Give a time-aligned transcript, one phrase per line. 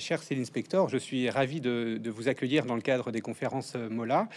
[0.00, 4.28] Cher Céline Spector, je suis ravi de, vous accueillir dans le cadre des conférences Mola,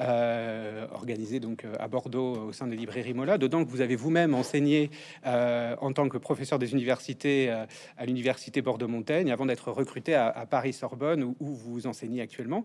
[0.00, 3.38] euh, organisées donc à Bordeaux au sein des librairies Mola.
[3.38, 4.90] Dedans vous avez vous-même enseigné
[5.26, 7.66] euh, en tant que professeur des universités euh,
[7.98, 12.64] à l'université Bordeaux-Montaigne avant d'être recruté à, Paris-Sorbonne où, vous enseignez actuellement.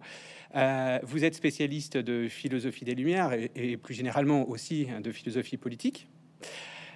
[1.03, 6.07] vous êtes spécialiste de philosophie des Lumières et plus généralement aussi de philosophie politique.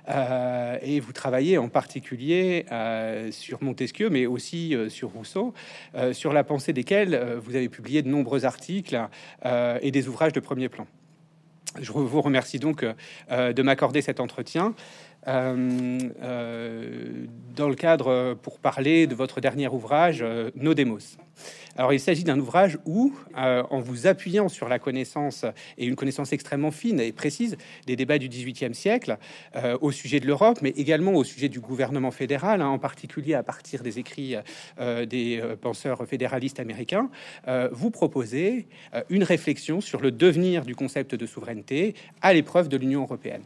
[0.07, 5.54] Euh, et vous travaillez en particulier euh, sur Montesquieu, mais aussi euh, sur Rousseau,
[6.13, 8.99] sur la pensée desquels vous avez publié de nombreux articles
[9.45, 10.88] et des ouvrages de premier plan.
[11.80, 12.84] Je vous remercie donc
[13.30, 14.73] de m'accorder cet entretien.
[15.28, 21.18] Euh, euh, dans le cadre pour parler de votre dernier ouvrage, euh, Nos Démos.
[21.76, 25.46] Alors, il s'agit d'un ouvrage où, en vous appuyant sur la connaissance
[25.77, 27.55] et une connaissance extrêmement fine et précise
[27.88, 29.18] des débats du XVIIIe siècle
[29.80, 33.44] au sujet de l'Europe, mais également au sujet du gouvernement fédéral, hein, en particulier à
[33.44, 34.36] partir des écrits
[34.77, 37.10] des penseurs fédéralistes américains,
[37.72, 38.68] vous proposez
[39.10, 43.43] une réflexion sur le devenir du concept de souveraineté à l'épreuve de l'Union européenne.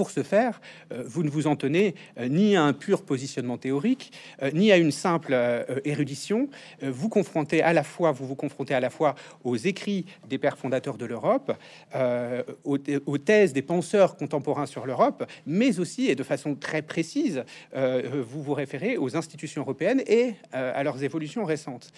[0.00, 0.62] Pour ce faire,
[0.92, 4.12] euh, vous ne vous en tenez euh, ni à un pur positionnement théorique,
[4.42, 5.36] euh, ni à une simple
[5.84, 6.48] érudition.
[6.80, 10.56] Vous confrontez à la fois, vous vous confrontez à la fois aux écrits des pères
[10.56, 11.52] fondateurs de l'Europe,
[12.64, 18.42] aux, thèses des penseurs contemporains sur l'Europe, mais aussi et de façon très précise, vous
[18.42, 21.90] vous référez aux institutions européennes et à leurs évolutions récentes.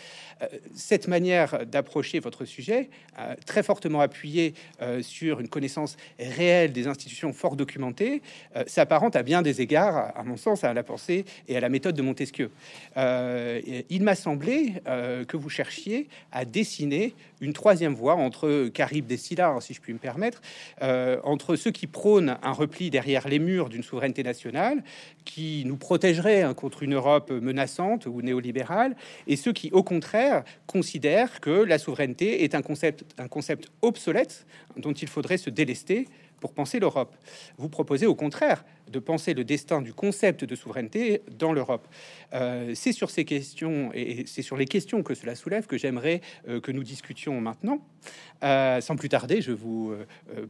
[0.75, 2.91] Cette manière d'approcher votre sujet,
[3.47, 4.55] très fortement appuyée
[5.03, 10.22] sur une connaissance réelle des institutions fort documentées, euh, s'apparente à bien des égards, à
[10.22, 12.50] mon sens, à la pensée et à la méthode de Montesquieu.
[12.96, 19.06] Euh, il m'a semblé euh, que vous cherchiez à dessiner une troisième voie entre Caribe
[19.06, 20.40] des Scylla, si je puis me permettre,
[21.24, 24.84] entre ceux qui prônent un repli derrière les murs d'une souveraineté nationale
[25.24, 28.94] qui nous protégerait hein, contre une Europe menaçante ou néolibérale,
[29.27, 34.46] et ceux qui, au contraire, considèrent que la souveraineté est un concept obsolète
[34.77, 36.06] dont il faudrait se délester
[36.42, 37.17] pour penser l'Europe.
[37.56, 41.89] Vous proposez au contraire de penser le destin du concept de souveraineté dans l'Europe.
[42.35, 46.20] Euh, c'est sur ces questions et c'est sur les questions que cela soulève que j'aimerais
[46.48, 47.79] euh, que nous discutions maintenant.
[48.42, 49.95] Euh, sans plus tarder, je vous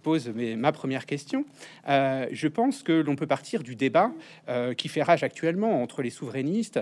[0.02, 1.44] pose ma première question.
[1.86, 4.10] je pense que l'on peut partir du débat
[4.78, 6.80] qui fait rage actuellement entre les souverainistes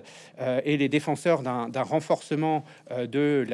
[0.65, 3.45] et les défenseurs d'un renforcement de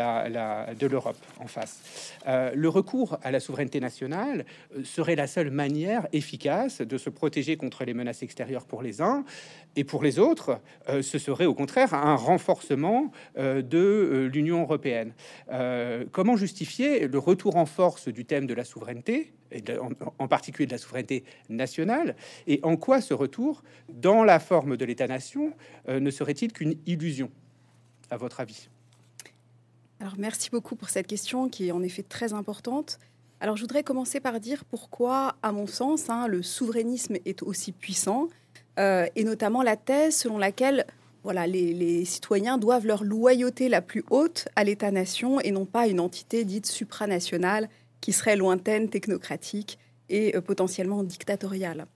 [0.90, 2.14] l'Europe la, en face.
[2.26, 4.44] le recours à la souveraineté nationale
[4.84, 9.24] serait la seule manière efficace de se protéger contre les menaces extérieures pour les uns,
[9.74, 14.62] et pour les autres, euh, ce serait au contraire un renforcement euh, de euh, l'Union
[14.62, 15.12] européenne.
[16.12, 19.62] comment justifier le retour en force du thème de la souveraineté, et
[20.18, 24.84] en, particulier de la souveraineté nationale, et en quoi ce retour, dans la forme de
[24.84, 25.52] l'État-nation,
[25.88, 27.30] ne serait-il qu'une illusion,
[28.10, 28.68] à votre avis?
[30.00, 32.98] Alors merci beaucoup pour cette question qui est en effet très importante.
[33.40, 37.72] Alors je voudrais commencer par dire pourquoi, à mon sens, hein, le souverainisme est aussi
[37.72, 38.28] puissant,
[38.78, 40.86] euh, et notamment la thèse selon laquelle
[41.22, 45.98] voilà, les, citoyens doivent leur loyauté la plus haute à l'État-nation et non pas une
[45.98, 47.68] entité dite supranationale
[48.00, 51.86] qui serait lointaine, technocratique et euh, potentiellement dictatoriale.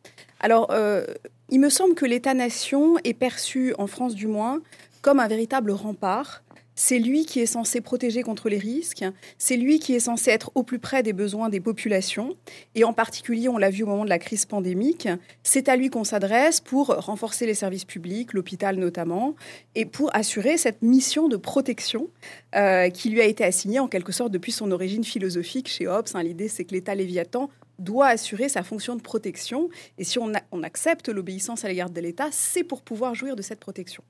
[0.41, 1.05] Alors, euh,
[1.49, 4.61] il me semble que l'État-nation est perçu, en France du moins,
[5.01, 6.43] comme un véritable rempart
[6.83, 9.05] c'est lui qui est censé protéger contre les risques,
[9.37, 12.39] c'est lui qui est censé être au plus près des besoins des populations,
[12.75, 15.07] et en particulier, on l'a vu au moment de la crise pandémique,
[15.43, 19.35] c'est à lui qu'on s'adresse pour renforcer les services publics, l'hôpital notamment,
[19.75, 22.09] et pour assurer cette mission de protection
[22.57, 26.09] euh, qui lui a été assignée en quelque sorte depuis son origine philosophique chez Hobbes.
[26.15, 26.23] Hein.
[26.23, 29.69] L'idée, c'est que l'État léviathan doit assurer sa fonction de protection.
[29.99, 33.43] Et si on, on accepte l'obéissance à l'égard de l'État, c'est pour pouvoir jouir de
[33.43, 34.03] cette protection.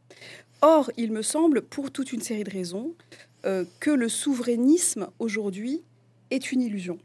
[0.62, 2.94] Or, il me semble, pour toute une série de raisons,
[3.46, 5.82] euh, que le souverainisme aujourd'hui
[6.30, 6.98] est une illusion.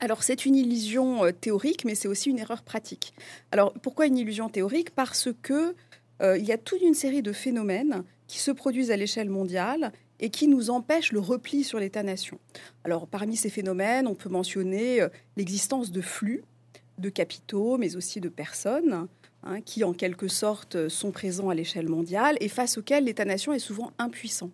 [0.00, 3.14] Alors c'est une illusion euh, théorique, mais c'est aussi une erreur pratique.
[3.50, 4.90] Alors pourquoi une illusion théorique?
[4.90, 5.74] Parce que
[6.20, 9.92] euh, il y a toute une série de phénomènes qui se produisent à l'échelle mondiale
[10.20, 12.38] et qui nous empêchent le repli sur l'État-nation.
[12.84, 15.00] Alors parmi ces phénomènes, on peut mentionner
[15.36, 16.44] l'existence de flux
[16.98, 19.06] de capitaux, mais aussi de personnes,
[19.50, 23.58] Hein, qui en quelque sorte sont présents à l'échelle mondiale et face auxquels l'État-nation est
[23.58, 24.50] souvent impuissant.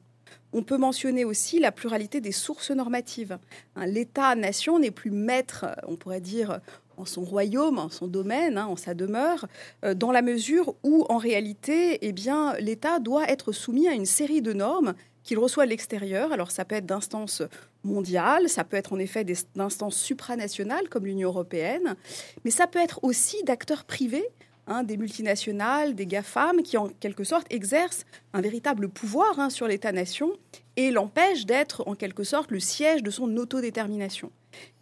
[0.53, 3.37] On peut mentionner aussi la pluralité des sources normatives.
[3.75, 6.61] Hein, L'État-nation n'est plus maître, on pourrait dire,
[6.97, 9.49] en son royaume, en son domaine, hein, en sa demeure,
[9.85, 14.07] euh, dans la mesure où, en réalité, eh bien, l'État doit être soumis à une
[14.07, 14.95] série de normes
[15.25, 16.31] qu'il reçoit à l'extérieur.
[16.31, 17.43] Alors, ça peut être d'instances
[17.83, 19.25] mondiales, ça peut être en effet
[19.57, 21.97] d'instances supranationales comme l'Union européenne,
[22.45, 24.31] mais ça peut être aussi d'acteurs privés
[24.67, 29.69] hein, des multinationales, des GAFAM, qui en quelque sorte exercent un véritable pouvoir hein, sur
[29.69, 30.33] l'État-nation
[30.77, 34.31] et l'empêchent d'être en quelque sorte le siège de son autodétermination.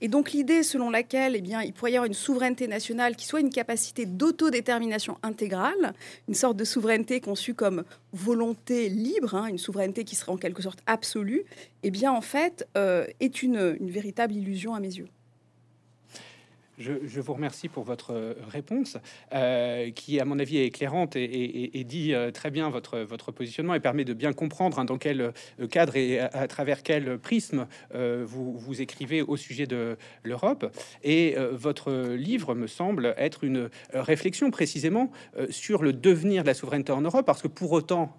[0.00, 3.26] Et donc l'idée selon laquelle eh bien, il pourrait y avoir une souveraineté nationale qui
[3.26, 5.94] soit une capacité d'autodétermination intégrale,
[6.28, 10.62] une sorte de souveraineté conçue comme volonté libre, hein, une souveraineté qui serait en quelque
[10.62, 11.44] sorte absolue,
[11.82, 15.08] eh bien en fait euh, est une véritable illusion à mes yeux.
[16.82, 18.98] Je, vous remercie pour votre euh, réponse,
[19.32, 23.80] euh, qui, à mon avis, est éclairante et, dit euh, très bien votre, positionnement et
[23.80, 25.32] permet de bien comprendre hein, dans quel
[25.70, 30.74] cadre et à, travers quel prisme vous, écrivez au sujet de l'Europe.
[31.04, 35.10] Et votre livre me semble être une réflexion précisément
[35.50, 38.16] sur le devenir de la souveraineté en Europe, parce que pour autant,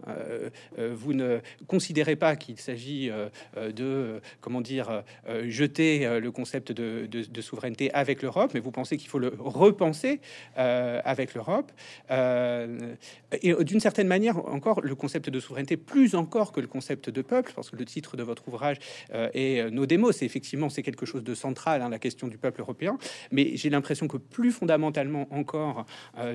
[0.78, 3.10] vous ne considérez pas qu'il s'agit
[3.58, 5.04] de, comment dire,
[5.48, 10.20] jeter le concept de souveraineté avec l'Europe mais vous pensez qu'il faut le repenser
[10.58, 11.72] euh, avec l'Europe.
[12.12, 12.96] Euh,
[13.42, 17.22] et d'une certaine manière, encore, le concept de souveraineté, plus encore que le concept de
[17.22, 18.78] peuple, parce que le titre de votre ouvrage
[19.14, 22.38] euh, est Nos démos, c'est effectivement c'est quelque chose de central, hein, la question du
[22.38, 22.98] peuple européen.
[23.32, 25.86] Mais j'ai l'impression que plus fondamentalement encore,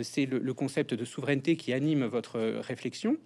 [0.03, 3.17] c'est le concept de souveraineté qui anime votre réflexion.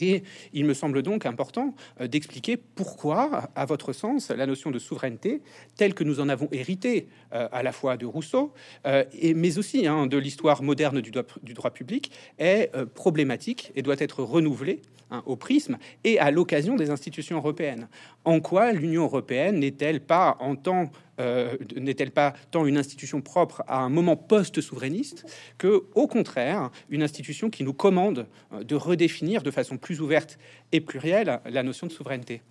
[0.00, 0.22] Et
[0.52, 5.42] il me semble donc important euh, d'expliquer pourquoi, à votre sens, la notion de souveraineté,
[5.76, 8.52] telle que nous en avons hérité euh, à la fois de Rousseau,
[8.86, 13.96] euh, et, mais aussi hein, de l'histoire moderne du droit, public, est problématique et doit
[13.98, 17.88] être renouvelée hein, au prisme et à l'occasion des institutions européennes.
[18.24, 20.90] En quoi l'Union européenne n'est-elle pas tant
[21.20, 25.24] euh, n'est-elle pas tant une institution propre à un moment post-souverainiste
[25.58, 30.38] que, au contraire, une institution qui nous commande euh, de redéfinir de façon plus ouverte
[30.72, 32.42] et plurielle la notion de souveraineté?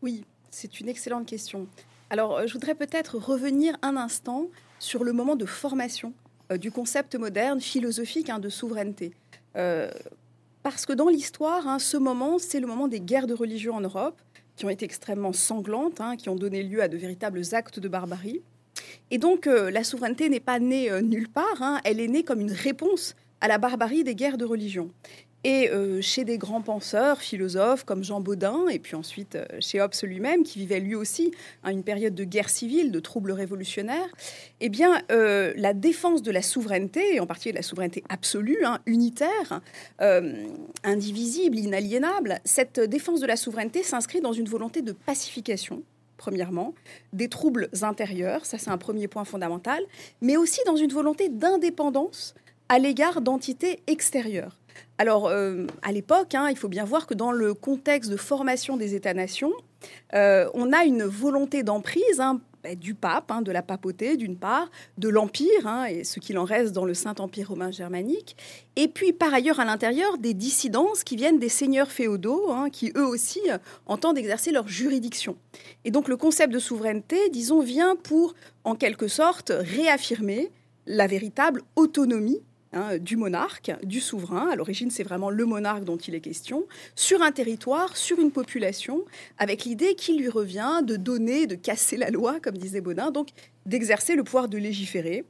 [0.00, 1.66] Oui, c'est une excellente question.
[2.08, 4.46] Alors, euh, je voudrais peut-être revenir un instant
[4.78, 6.14] sur le moment de formation
[6.60, 9.12] du concept moderne philosophique hein, de souveraineté.
[10.66, 13.80] Parce que dans l'histoire, hein, ce moment, c'est le moment des guerres de religion en
[13.80, 14.20] Europe,
[14.56, 17.86] qui ont été extrêmement sanglantes, hein, qui ont donné lieu à de véritables actes de
[17.86, 18.42] barbarie.
[19.12, 21.80] Et donc, euh, la souveraineté n'est pas née euh, nulle part, hein.
[21.84, 24.90] elle est née comme une réponse à la barbarie des guerres de religion.
[25.44, 29.80] Et euh, chez des grands penseurs, philosophes comme Jean Baudin, et puis ensuite euh, chez
[29.80, 31.30] Hobbes lui-même, qui vivait lui aussi
[31.62, 34.08] à une période de guerre civile, de troubles révolutionnaires,
[34.60, 38.64] eh bien, euh, la défense de la souveraineté, et en particulier de la souveraineté absolue,
[38.64, 39.60] hein, unitaire,
[40.82, 45.82] indivisible, inaliénable, cette défense de la souveraineté s'inscrit dans une volonté de pacification
[46.16, 46.74] premièrement,
[47.12, 49.82] des troubles intérieurs, ça c'est un premier point fondamental,
[50.22, 52.34] mais aussi dans une volonté d'indépendance
[52.68, 54.56] à l'égard d'entités extérieures.
[54.98, 58.76] Alors, euh, à l'époque, hein, il faut bien voir que dans le contexte de formation
[58.76, 59.52] des États-nations,
[60.14, 64.38] euh, on a une volonté d'emprise hein, bah, du pape, hein, de la papauté d'une
[64.38, 68.36] part, de l'Empire, et ce qu'il en reste dans le Saint-Empire romain germanique,
[68.76, 73.06] et puis par ailleurs à l'intérieur des dissidences qui viennent des seigneurs féodaux, qui eux
[73.06, 75.36] aussi euh, entendent exercer leur juridiction.
[75.84, 78.34] Et donc le concept de souveraineté, disons, vient pour,
[78.64, 80.50] en quelque sorte, réaffirmer
[80.86, 82.40] la véritable autonomie
[82.76, 84.50] Hein, du monarque, du souverain.
[84.50, 88.30] À l'origine, c'est vraiment le monarque dont il est question, sur un territoire, sur une
[88.30, 89.06] population,
[89.38, 93.28] avec l'idée qu'il lui revient de donner, de casser la loi, comme disait Baudin, donc
[93.64, 95.24] d'exercer le pouvoir de légiférer,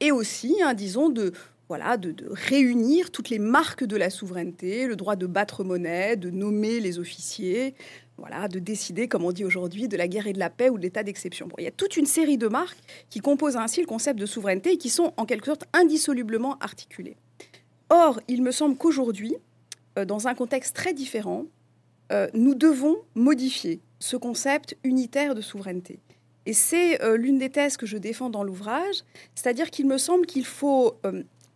[0.00, 1.32] et aussi, hein, disons, de
[1.68, 6.30] voilà, de, réunir toutes les marques de la souveraineté, le droit de battre monnaie, de
[6.30, 7.74] nommer les officiers,
[8.16, 10.78] voilà, de décider, comme on dit aujourd'hui, de la guerre et de la paix ou
[10.78, 11.48] de l'état d'exception.
[11.58, 12.78] il y a toute une série de marques
[13.10, 17.16] qui composent ainsi le concept de souveraineté et qui sont en quelque sorte indissolublement articulées.
[17.90, 19.36] Or, il me semble qu'aujourd'hui,
[19.98, 21.44] euh, dans un contexte très différent,
[22.12, 25.98] euh, nous devons modifier ce concept unitaire de souveraineté.
[26.46, 29.02] Et c'est euh, l'une des thèses que je défends dans l'ouvrage,
[29.34, 30.98] c'est-à-dire qu'il me semble qu'il faut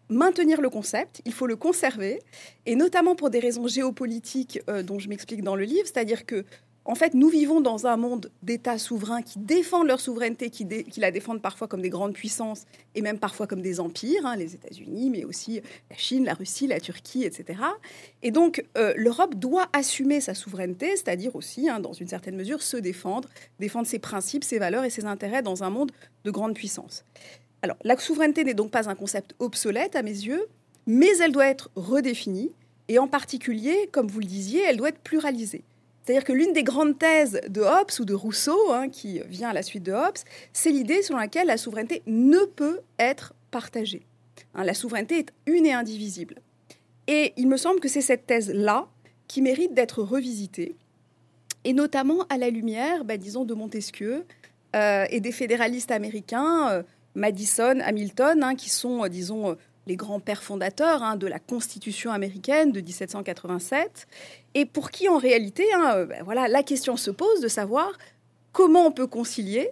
[0.08, 2.20] maintenir le concept, il faut le conserver,
[2.66, 6.44] et notamment pour des raisons géopolitiques euh, dont je m'explique dans le livre, c'est-à-dire que
[6.88, 11.10] en fait, nous vivons dans un monde d'États souverains qui défendent leur souveraineté, qui, la
[11.10, 15.10] défendent parfois comme des grandes puissances et même parfois comme des empires, hein, les États-Unis,
[15.10, 15.60] mais aussi
[15.90, 17.60] la Chine, la Russie, la Turquie, etc.
[18.22, 22.62] Et donc, euh, l'Europe doit assumer sa souveraineté, c'est-à-dire aussi, hein, dans une certaine mesure,
[22.62, 23.28] se défendre,
[23.60, 25.92] défendre ses principes, ses valeurs et ses intérêts dans un monde
[26.24, 27.04] de grandes puissances.
[27.62, 30.46] Alors, la souveraineté n'est donc pas un concept obsolète à mes yeux,
[30.86, 32.52] mais elle doit être redéfinie,
[32.88, 35.62] et en particulier, comme vous le disiez, elle doit être pluralisée.
[36.02, 39.52] C'est-à-dire que l'une des grandes thèses de Hobbes ou de Rousseau, hein, qui vient à
[39.52, 40.16] la suite de Hobbes,
[40.54, 44.06] c'est l'idée selon laquelle la souveraineté ne peut être partagée.
[44.54, 46.36] Hein, la souveraineté est une et indivisible.
[47.08, 48.88] Et il me semble que c'est cette thèse-là
[49.26, 50.76] qui mérite d'être revisitée,
[51.64, 54.24] et notamment à la lumière, bah, disons, de Montesquieu
[54.74, 56.70] euh, et des fédéralistes américains.
[56.70, 56.82] Euh,
[57.14, 62.72] Madison, Hamilton, hein, qui sont, disons, les grands pères fondateurs hein, de la Constitution américaine
[62.72, 64.06] de 1787,
[64.54, 67.90] et pour qui, en réalité, hein, ben voilà, la question se pose de savoir
[68.52, 69.70] comment on peut concilier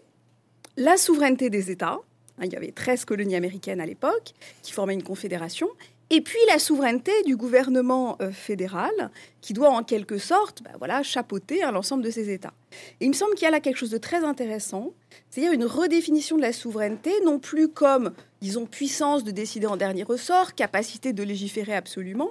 [0.76, 1.98] la souveraineté des États,
[2.42, 5.68] il y avait 13 colonies américaines à l'époque qui formaient une confédération,
[6.10, 9.10] et puis la souveraineté du gouvernement euh, fédéral,
[9.40, 12.52] qui doit en quelque sorte ben voilà, chapeauter hein, l'ensemble de ces États.
[13.00, 14.92] Et il me semble qu'il y a là quelque chose de très intéressant,
[15.30, 20.04] c'est-à-dire une redéfinition de la souveraineté, non plus comme, disons, puissance de décider en dernier
[20.04, 22.30] ressort, capacité de légiférer absolument,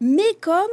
[0.00, 0.70] mais comme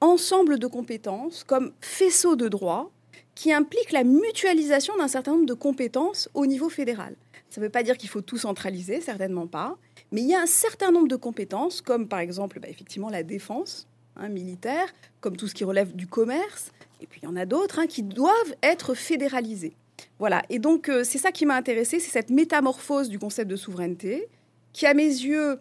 [0.00, 2.90] ensemble de compétences, comme faisceau de droit,
[3.34, 7.14] qui implique la mutualisation d'un certain nombre de compétences au niveau fédéral.
[7.50, 9.76] Ça ne veut pas dire qu'il faut tout centraliser, certainement pas,
[10.12, 13.22] mais il y a un certain nombre de compétences, comme par exemple bah, effectivement la
[13.22, 13.86] défense
[14.16, 17.46] hein, militaire, comme tout ce qui relève du commerce, et puis il y en a
[17.46, 19.74] d'autres hein, qui doivent être fédéralisées.
[20.18, 23.56] Voilà, et donc euh, c'est ça qui m'a intéressé, c'est cette métamorphose du concept de
[23.56, 24.28] souveraineté,
[24.72, 25.58] qui à mes yeux,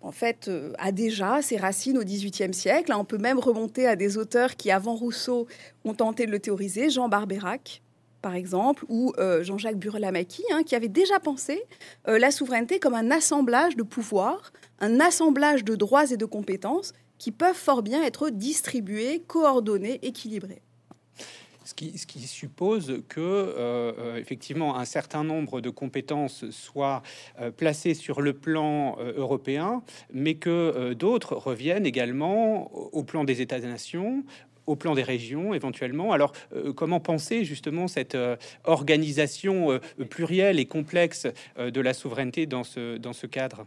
[0.00, 2.92] en fait, euh, a déjà ses racines au XVIIIe siècle.
[2.92, 5.46] On peut même remonter à des auteurs qui, avant Rousseau,
[5.84, 7.81] ont tenté de le théoriser, Jean Barbérac,
[8.22, 11.62] par exemple, ou euh, Jean-Jacques Burlamaqui, hein, qui avait déjà pensé
[12.08, 16.92] euh, la souveraineté comme un assemblage de pouvoirs, un assemblage de droits et de compétences
[17.18, 20.62] qui peuvent fort bien être distribués, coordonnés, équilibrés.
[21.64, 27.02] Ce qui, suppose que euh, effectivement un certain nombre de compétences soient
[27.56, 34.24] placées sur le plan européen, mais que d'autres reviennent également au plan des États-nations,
[34.66, 36.12] au plan des régions éventuellement.
[36.12, 39.78] Alors, euh, comment penser justement cette euh, organisation euh,
[40.08, 41.26] plurielle et complexe
[41.58, 43.66] de la souveraineté dans ce, dans ce cadre?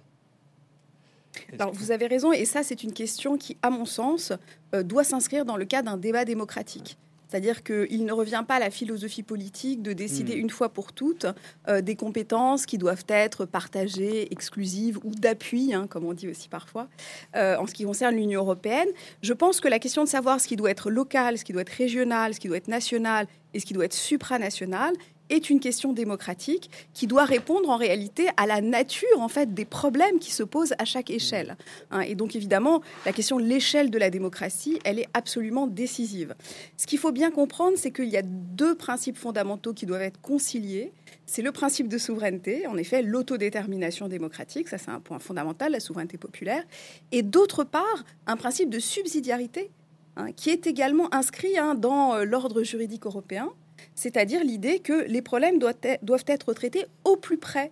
[1.54, 4.32] Alors, vous avez raison, et ça, c'est une question qui, à mon sens,
[4.74, 6.98] doit s'inscrire dans le cadre d'un débat démocratique.
[7.36, 10.40] C'est-à-dire qu'il ne revient pas à la philosophie politique de décider hmm.
[10.40, 11.26] une fois pour toutes
[11.68, 16.48] euh, des compétences qui doivent être partagées, exclusives ou d'appui, hein, comme on dit aussi
[16.48, 16.88] parfois,
[17.36, 18.88] euh, en ce qui concerne l'Union européenne.
[19.22, 21.64] Je pense que la question de savoir ce qui doit être local, ce qui doit
[21.64, 24.94] être régional, ce qui doit être national et ce qui doit être supranational
[25.30, 29.66] est une question démocratique qui doit répondre en réalité à la nature en fait des
[29.66, 31.58] problèmes qui se posent à chaque échelle.
[31.92, 32.02] Hein.
[32.02, 36.36] et donc évidemment, la question de l'échelle de la démocratie, elle est absolument décisive.
[36.78, 40.22] Ce qu'il faut bien comprendre, c'est qu'il y a deux principes fondamentaux qui doivent être
[40.22, 40.92] conciliés.
[41.26, 45.80] C'est le principe de souveraineté, en effet, l'autodétermination démocratique, ça c'est un point fondamental, la
[45.80, 46.64] souveraineté populaire,
[47.12, 49.72] et d'autre part, un principe de subsidiarité
[50.18, 53.52] hein, qui est également inscrit hein, dans euh, l'ordre juridique européen
[53.96, 57.72] c'est-à-dire l'idée que les problèmes doivent être traités au plus près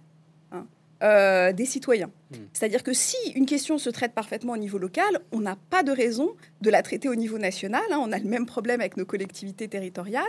[0.52, 0.66] hein,
[1.04, 2.12] euh, des citoyens.
[2.32, 2.38] Hmm.
[2.54, 5.92] C'est-à-dire que si une question se traite parfaitement au niveau local, on n'a pas de
[5.92, 7.84] raison de la traiter au niveau national.
[7.92, 8.00] Hein.
[8.02, 10.24] on a le même problème avec nos collectivités territoriales.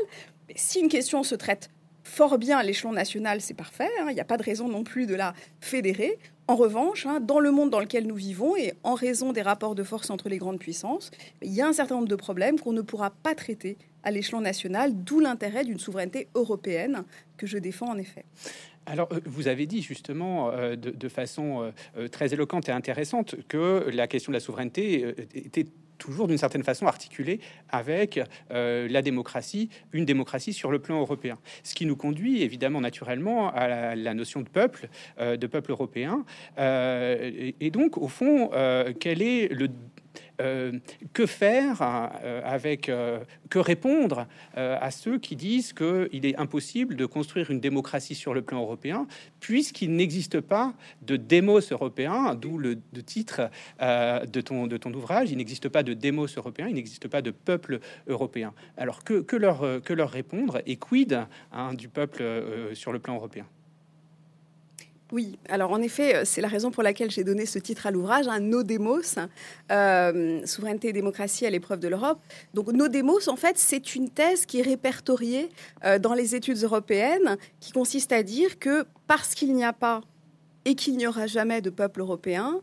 [0.48, 1.70] Mais si une question se traite
[2.02, 3.90] fort bien à l'échelon national, c'est parfait.
[4.00, 4.06] Hein.
[4.10, 6.18] Il n'y a pas de raison non plus de la fédérer.
[6.46, 9.82] En revanche, dans le monde dans lequel nous vivons et en raison des rapports de
[9.82, 11.10] force entre les grandes puissances,
[11.40, 14.42] il y a un certain nombre de problèmes qu'on ne pourra pas traiter à l'échelon
[14.42, 17.04] national, d'où l'intérêt d'une souveraineté européenne
[17.38, 18.26] que je défends en effet.
[18.86, 23.88] Alors, euh, vous avez dit justement euh, de, façon euh, très éloquente et intéressante que
[23.90, 25.66] la question de la souveraineté était
[25.98, 28.20] toujours d'une certaine façon articulée avec
[28.50, 31.38] la démocratie, une démocratie sur le plan européen.
[31.62, 36.24] Ce qui nous conduit évidemment naturellement à la, notion de peuple, de peuple européen.
[36.58, 38.50] et, donc, au fond,
[39.00, 39.68] quel est le euh,
[40.38, 47.06] que faire euh, avec, euh, que répondre à ceux qui disent qu'il est impossible de
[47.06, 49.06] construire une démocratie sur le plan européen,
[49.40, 53.50] puisqu'il n'existe pas de démos européen, d'où le titre
[53.80, 57.30] de, ton, de ton ouvrage, il n'existe pas de démos européen, il n'existe pas de
[57.30, 58.52] peuple européen.
[58.76, 61.20] Alors que, que, leur, que leur répondre et quid
[61.52, 62.24] hein, du peuple
[62.74, 63.46] sur le plan européen?
[65.12, 67.90] Oui, alors en effet, euh, c'est la raison pour laquelle j'ai donné ce titre à
[67.90, 69.18] l'ouvrage, un No Demos,
[69.70, 72.18] euh, souveraineté et démocratie à l'épreuve de l'Europe.
[72.54, 75.50] Donc No Demos, en fait, c'est une thèse qui est répertoriée
[75.84, 80.00] euh, dans les études européennes, qui consiste à dire que parce qu'il n'y a pas
[80.64, 82.60] et qu'il n'y aura jamais de peuple européen,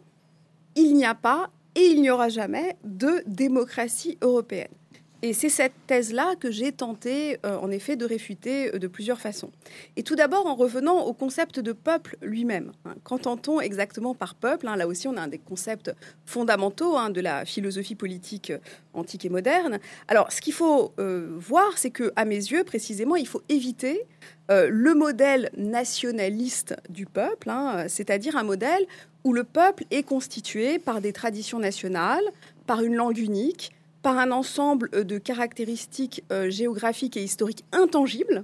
[0.76, 4.74] il n'y a pas et il n'y aura jamais de démocratie européenne.
[5.24, 9.20] Et c'est cette thèse-là que j'ai tenté, euh, en effet, de réfuter euh, de plusieurs
[9.20, 9.52] façons.
[9.96, 12.72] Et tout d'abord en revenant au concept de peuple lui-même.
[12.86, 12.96] Hein.
[13.04, 14.76] Qu'entend-on exactement par peuple hein?
[14.76, 15.94] Là aussi, on a un des concepts
[16.26, 18.58] fondamentaux hein, de la philosophie politique euh,
[18.94, 19.80] antique et moderne.
[20.08, 20.94] Alors, ce qu'il faut
[21.38, 24.06] voir, c'est que, à mes yeux, précisément, il faut éviter
[24.50, 27.50] le modèle nationaliste du peuple,
[27.88, 28.86] c'est-à-dire un modèle
[29.24, 32.24] où le peuple est constitué par des traditions nationales,
[32.68, 33.72] par une langue unique,
[34.02, 38.44] par un ensemble euh, de caractéristiques euh, géographiques et historiques intangibles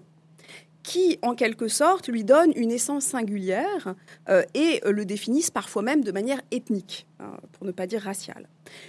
[0.88, 3.94] qui, en quelque sorte, lui donnent une essence singulière
[4.30, 8.48] euh, et le définissent parfois même de manière ethnique, hein, pour ne pas dire raciale.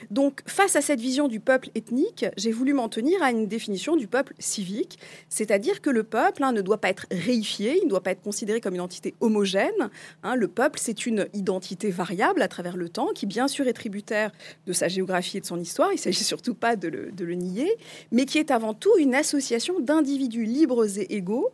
[0.08, 3.96] Donc, face à cette vision du peuple ethnique, j'ai voulu m'en tenir à une définition
[3.96, 7.90] du peuple civique, c'est-à-dire que le peuple hein, ne doit pas être réifié, il ne
[7.90, 9.90] doit pas être considéré comme une entité homogène.
[10.22, 10.36] Hein.
[10.36, 14.30] le peuple, c'est une identité variable à travers le temps, qui bien sûr est tributaire
[14.68, 17.74] de sa géographie et de son histoire, il ne s'agit surtout pas de le nier,
[18.12, 21.52] mais qui est avant tout une association d'individus libres et égaux,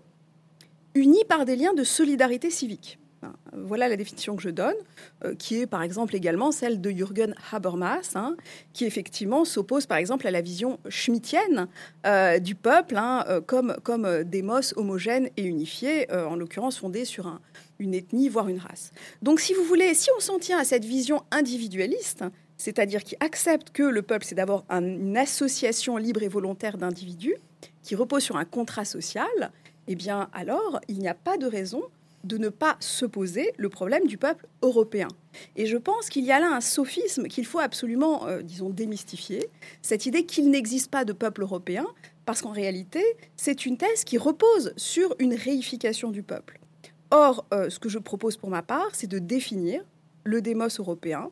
[0.94, 2.98] unis par des liens de solidarité civique.
[3.52, 4.74] Voilà la définition que je donne,
[5.24, 8.36] euh, qui est par exemple également celle de Jürgen Habermas, hein,
[8.72, 11.68] qui effectivement s'oppose par exemple à la vision schmittienne
[12.06, 17.40] euh, du peuple hein, euh, comme, comme démos homogène et unifié, en l'occurrence fondé sur
[17.78, 18.92] une ethnie, voire une race.
[19.22, 22.24] Donc si vous voulez, si on s'en tient à cette vision individualiste,
[22.56, 27.36] c'est-à-dire qui accepte que le peuple, c'est d'abord une association libre et volontaire d'individus,
[27.82, 29.26] qui repose sur un contrat social,
[29.88, 31.82] eh bien alors il n'y a pas de raison
[32.24, 35.08] de ne pas se poser le problème du peuple européen.
[35.56, 39.48] Et je pense qu'il y a là un sophisme qu'il faut absolument, euh, disons, démystifier,
[39.82, 41.86] cette idée qu'il n'existe pas de peuple européen,
[42.24, 43.02] parce qu'en réalité,
[43.36, 46.58] c'est une thèse qui repose sur une réification du peuple.
[47.10, 49.84] Or, euh, ce que je propose pour ma part, c'est de définir
[50.24, 51.30] le démos européen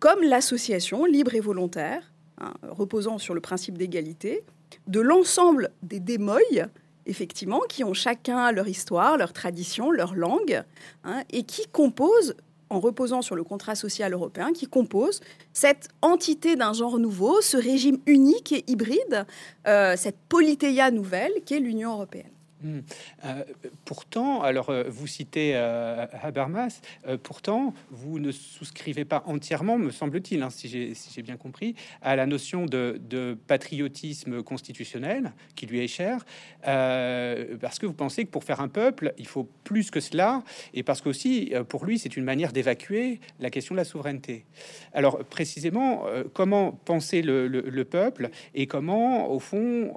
[0.00, 4.42] comme l'association libre et volontaire, hein, reposant sur le principe d'égalité,
[4.88, 6.66] de l'ensemble des démoïs
[7.06, 10.62] effectivement, qui ont chacun leur histoire, leur tradition, leur langue,
[11.04, 12.34] hein, et qui composent,
[12.70, 15.20] en reposant sur le contrat social européen, qui composent
[15.52, 19.26] cette entité d'un genre nouveau, ce régime unique et hybride,
[19.66, 22.33] euh, cette polythéia nouvelle qu'est l'Union européenne.
[22.64, 22.80] Hmm.
[23.26, 23.44] Euh,
[23.84, 26.80] pourtant, alors euh, vous citez euh, Habermas,
[27.22, 32.24] pourtant vous ne souscrivez pas entièrement, me semble-t-il, hein, si j'ai bien compris, à la
[32.24, 32.98] notion de,
[33.46, 36.24] patriotisme constitutionnel qui lui est cher,
[36.62, 40.42] parce que vous pensez que pour faire un peuple, il faut plus que cela,
[40.72, 44.46] et parce qu'aussi pour lui c'est une manière d'évacuer la question de la souveraineté.
[44.94, 49.94] Alors précisément, comment penser le, le, peuple et comment, au fond,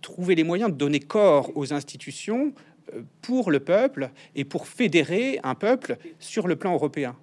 [0.00, 2.54] trouver trouver les moyens de donner corps aux institutions
[2.94, 7.14] euh, pour le peuple et pour fédérer un peuple sur le plan européen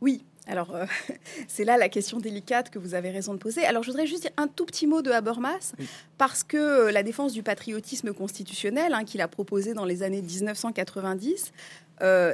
[0.00, 0.84] Oui, alors, euh,
[1.46, 3.64] c'est là la question délicate que vous avez raison de poser.
[3.64, 5.74] Alors, je voudrais juste dire un tout petit mot de Habermas,
[6.18, 10.22] parce que euh, la défense du patriotisme constitutionnel, hein, qu'il a proposé dans les années
[10.22, 11.52] 1990,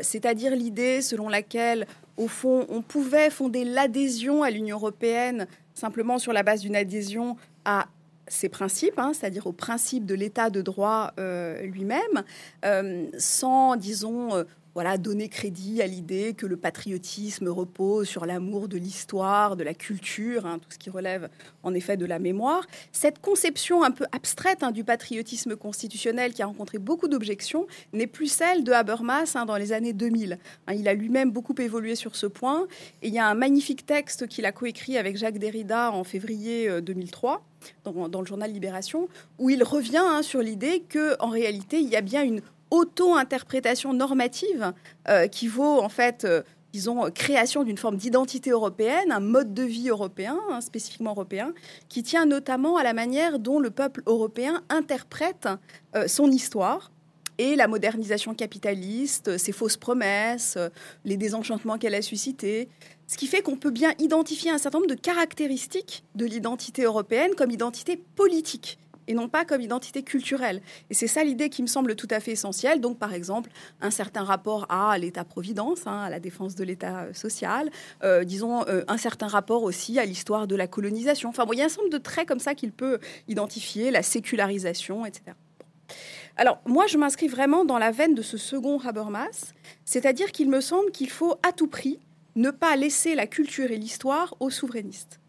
[0.01, 6.33] c'est-à-dire l'idée selon laquelle, au fond, on pouvait fonder l'adhésion à l'Union européenne simplement sur
[6.33, 7.87] la base d'une adhésion à
[8.33, 12.25] ces principes, hein, c'est-à-dire au principe de l'état de droit euh, lui-même,
[12.64, 18.69] euh, sans, disons, euh, voilà, donner crédit à l'idée que le patriotisme repose sur l'amour
[18.69, 21.29] de l'histoire, de la culture, hein, tout ce qui relève
[21.63, 22.67] en effet de la mémoire.
[22.91, 28.07] Cette conception un peu abstraite hein, du patriotisme constitutionnel qui a rencontré beaucoup d'objections n'est
[28.07, 30.39] plus celle de Habermas hein, dans les années 2000.
[30.75, 32.67] il a lui-même beaucoup évolué sur ce point
[33.03, 36.81] et il y a un magnifique texte qu'il a coécrit avec Jacques Derrida en février
[36.81, 37.45] 2003.
[37.85, 39.09] Dans, dans, le journal Libération,
[39.39, 44.73] où il revient sur l'idée que en réalité il y a bien une auto-interprétation normative
[45.09, 49.63] euh, qui vaut en fait, euh, disons, création d'une forme d'identité européenne, un mode de
[49.63, 51.53] vie européen, hein, spécifiquement européen,
[51.91, 55.49] qui tient notamment à la manière dont le peuple européen interprète
[55.95, 56.91] euh, son histoire
[57.37, 60.57] et la modernisation capitaliste, ses fausses promesses,
[61.05, 62.69] les désenchantements qu'elle a suscités.
[63.07, 67.35] Ce qui fait qu'on peut bien identifier un certain nombre de caractéristiques de l'identité européenne
[67.35, 70.61] comme identité politique et non pas comme identité culturelle.
[70.91, 72.81] Et c'est ça l'idée qui me semble tout à fait essentielle.
[72.81, 77.15] Donc, par exemple, un certain rapport à l'État-providence, hein, à la défense de l'État euh,
[77.15, 77.71] social,
[78.03, 81.29] euh, disons euh, un certain rapport aussi à l'histoire de la colonisation.
[81.29, 84.03] Enfin, il y a un certain nombre de traits comme ça qu'il peut identifier, la
[84.03, 85.33] sécularisation, etc.
[86.37, 89.53] Alors, moi, je m'inscris vraiment dans la veine de ce second Habermas,
[89.85, 91.99] c'est-à-dire qu'il me semble qu'il faut à tout prix
[92.37, 95.21] ne pas laisser la culture et l'histoire aux souverainistes.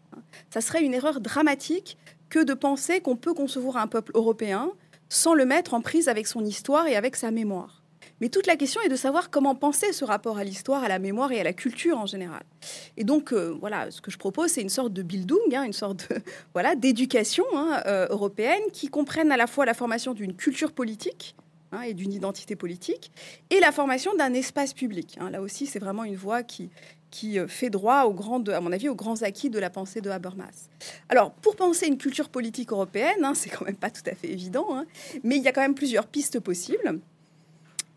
[0.50, 1.98] Ça serait une erreur dramatique
[2.34, 4.72] que de penser qu'on peut concevoir un peuple européen
[5.08, 7.84] sans le mettre en prise avec son histoire et avec sa mémoire.
[8.20, 10.98] Mais toute la question est de savoir comment penser ce rapport à l'histoire, à la
[10.98, 12.42] mémoire et à la culture en général.
[12.96, 15.72] Et donc, euh, voilà, ce que je propose, c'est une sorte de Bildung, hein, une
[15.72, 16.08] sorte
[16.54, 21.36] voilà, d'éducation hein, euh, européenne qui comprenne à la fois la formation d'une culture politique,
[21.70, 23.12] hein, et d'une identité politique,
[23.50, 25.20] et la formation d'un espace public.
[25.30, 26.70] Là aussi, c'est vraiment une voie qui,
[27.14, 30.00] qui euh, fait droit, aux grandes, à mon avis, aux grands acquis de la pensée
[30.00, 30.68] de Habermas.
[31.08, 34.32] Alors, pour penser une culture politique européenne, hein, c'est quand même pas tout à fait
[34.32, 34.84] évident, hein,
[35.22, 36.98] mais il y a quand même plusieurs pistes possibles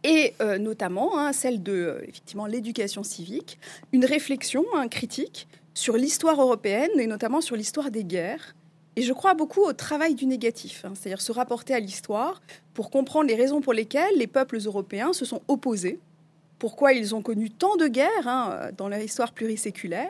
[0.03, 3.57] et euh, notamment hein, celle de euh, effectivement l'éducation civique,
[3.91, 8.55] une réflexion critique sur l'histoire européenne et notamment sur l'histoire des guerres
[8.95, 12.39] Et je crois beaucoup au travail du négatif, hein, c'est-à-dire se rapporter à l'histoire
[12.75, 15.99] pour comprendre les raisons pour lesquelles les peuples européens se sont opposés,
[16.59, 20.09] pourquoi ils ont connu tant de guerres hein, dans leur histoire pluriséculaire,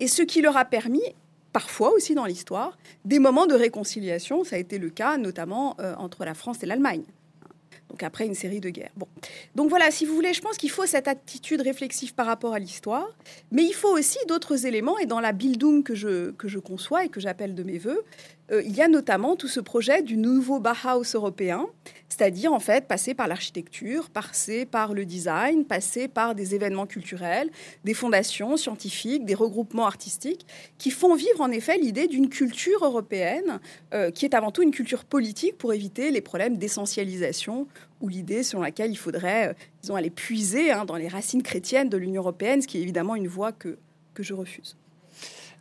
[0.00, 1.02] et ce qui leur a permis,
[1.52, 4.44] parfois aussi dans l'histoire, des moments de réconciliation.
[4.44, 7.04] Ça a été le cas notamment euh, entre la France et l'Allemagne.
[7.88, 8.90] Donc après une série de guerres.
[8.96, 9.06] Bon.
[9.54, 12.58] Donc voilà, si vous voulez, je pense qu'il faut cette attitude réflexive par rapport à
[12.58, 13.08] l'histoire,
[13.52, 14.98] mais il faut aussi d'autres éléments.
[14.98, 18.02] Et dans la Bildung que je, que je conçois et que j'appelle de mes voeux,
[18.52, 21.66] euh, il y a notamment tout ce projet du nouveau Bauhaus européen,
[22.08, 27.50] c'est-à-dire en fait passer par l'architecture, passer par le design, passer par des événements culturels,
[27.84, 30.46] des fondations scientifiques, des regroupements artistiques,
[30.78, 33.60] qui font vivre en effet l'idée d'une culture européenne,
[33.92, 37.66] euh, qui est avant tout une culture politique pour éviter les problèmes d'essentialisation
[38.00, 41.88] ou l'idée selon laquelle il faudrait, euh, disons, aller puiser hein, dans les racines chrétiennes
[41.88, 43.78] de l'Union européenne, ce qui est évidemment une voie que,
[44.14, 44.76] que je refuse.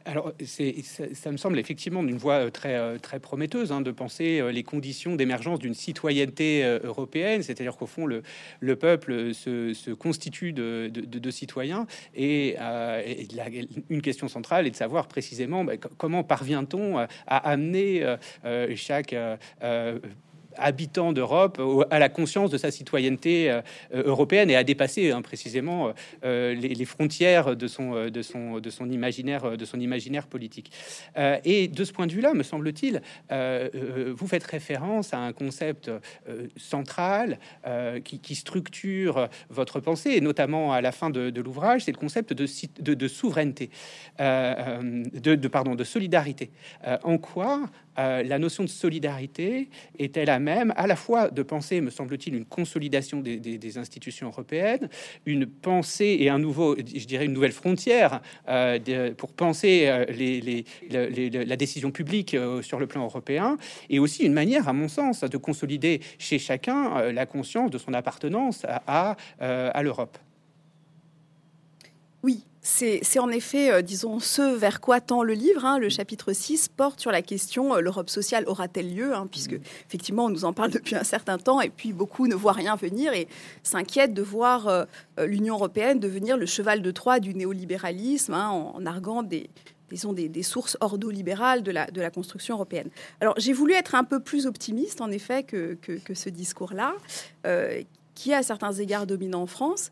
[0.07, 4.39] Alors, ça, me semble effectivement d'une voie euh, très, euh, très prometteuse hein, de penser
[4.39, 8.21] euh, les conditions d'émergence d'une citoyenneté européenne, c'est-à-dire qu'au fond, le,
[8.59, 11.87] le peuple se, constitue de, de, citoyens.
[12.15, 12.55] Et,
[13.89, 18.05] une question centrale est de savoir précisément bah, comment parvient-on à amener
[18.75, 19.15] chaque
[20.57, 23.61] habitant d'Europe à la conscience de sa citoyenneté euh,
[23.93, 28.89] européenne et à dépasser hein, précisément euh, les, frontières de son, de, son, de, son
[28.89, 30.71] imaginaire, de son imaginaire politique.
[31.17, 35.91] Euh, et de ce point de vue-là, me semble-t-il, vous faites référence à un concept
[36.57, 37.39] central
[38.03, 42.47] qui, structure votre pensée, et notamment à la fin de, l'ouvrage, c'est le concept de,
[42.81, 43.69] de, de souveraineté,
[44.19, 46.51] de, pardon, de solidarité.
[47.03, 51.81] en quoi euh, la notion de solidarité est-elle à même à la fois de penser,
[51.81, 54.89] me semble-t-il, une consolidation des, institutions européennes,
[55.25, 60.05] une pensée et un nouveau, je dirais, une nouvelle frontière euh, pour penser euh,
[60.89, 63.57] la décision publique sur le plan européen,
[63.89, 67.93] et aussi une manière, à mon sens, de consolider chez chacun la conscience de son
[67.93, 70.17] appartenance à l'Europe.
[72.23, 75.63] Oui, c'est en effet, euh, disons, ce vers quoi tend le livre.
[75.65, 75.77] Hein.
[75.77, 79.61] Le chapitre 6 porte sur la question euh, l'Europe sociale aura-t-elle lieu hein, Puisque, mmh.
[79.87, 82.75] effectivement, on nous en parle depuis un certain temps et puis beaucoup ne voient rien
[82.75, 83.27] venir et
[83.61, 84.85] s'inquiètent de voir euh,
[85.27, 89.47] l'Union européenne devenir le cheval de Troie du néolibéralisme hein, en, arguant des,
[89.91, 92.89] disons, des, sources ordolibérales de la, de la construction européenne.
[93.21, 96.95] Alors, j'ai voulu être un peu plus optimiste, en effet, que, que, ce discours-là,
[98.15, 99.91] qui est à certains égards dominant en France.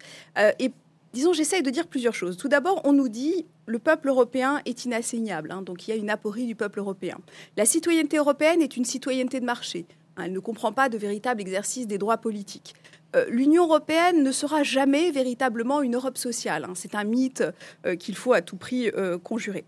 [0.59, 0.71] et
[1.13, 2.37] disons, j'essaye de dire plusieurs choses.
[2.37, 5.97] Tout d'abord, on nous dit le peuple européen est inassaignable, hein, donc il y a
[5.97, 7.17] une aporie du peuple européen.
[7.55, 9.85] La citoyenneté européenne est une citoyenneté de marché.
[10.21, 12.75] Elle ne comprend pas de véritable exercice des droits politiques.
[13.15, 16.65] Euh, L'Union européenne ne sera jamais véritablement une Europe sociale.
[16.65, 16.73] Hein.
[16.75, 17.43] C'est un mythe
[17.85, 19.65] euh, qu'il faut à tout prix euh, conjurer.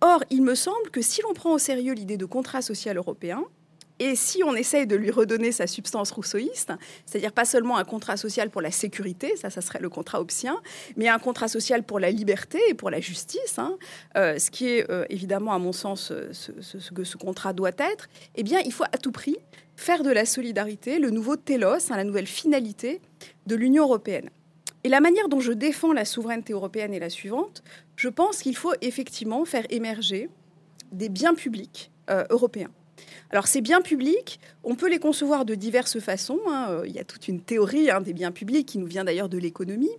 [0.00, 3.44] Or, il me semble que si l'on prend au sérieux l'idée de contrat social européen,
[3.98, 6.72] et si on essaye de lui redonner sa substance rousseauiste,
[7.04, 10.60] c'est-à-dire pas seulement un contrat social pour la sécurité, ça, ça serait le contrat obsien,
[10.96, 13.76] mais un contrat social pour la liberté et pour la justice, hein,
[14.16, 17.70] euh, ce qui est euh, évidemment, à mon sens, euh, ce, que ce contrat doit
[17.78, 19.36] être, eh bien, il faut à tout prix
[19.76, 23.00] faire de la solidarité le nouveau télos, hein, la nouvelle finalité
[23.46, 24.30] de l'Union européenne.
[24.84, 27.62] Et la manière dont je défends la souveraineté européenne est la suivante.
[27.96, 30.30] Je pense qu'il faut effectivement faire émerger
[30.92, 31.90] des biens publics
[32.30, 32.70] européens.
[33.30, 36.40] Alors ces biens publics, on peut les concevoir de diverses façons.
[36.48, 36.66] Hein.
[36.70, 39.28] Euh, il y a toute une théorie hein, des biens publics qui nous vient d'ailleurs
[39.28, 39.90] de l'économie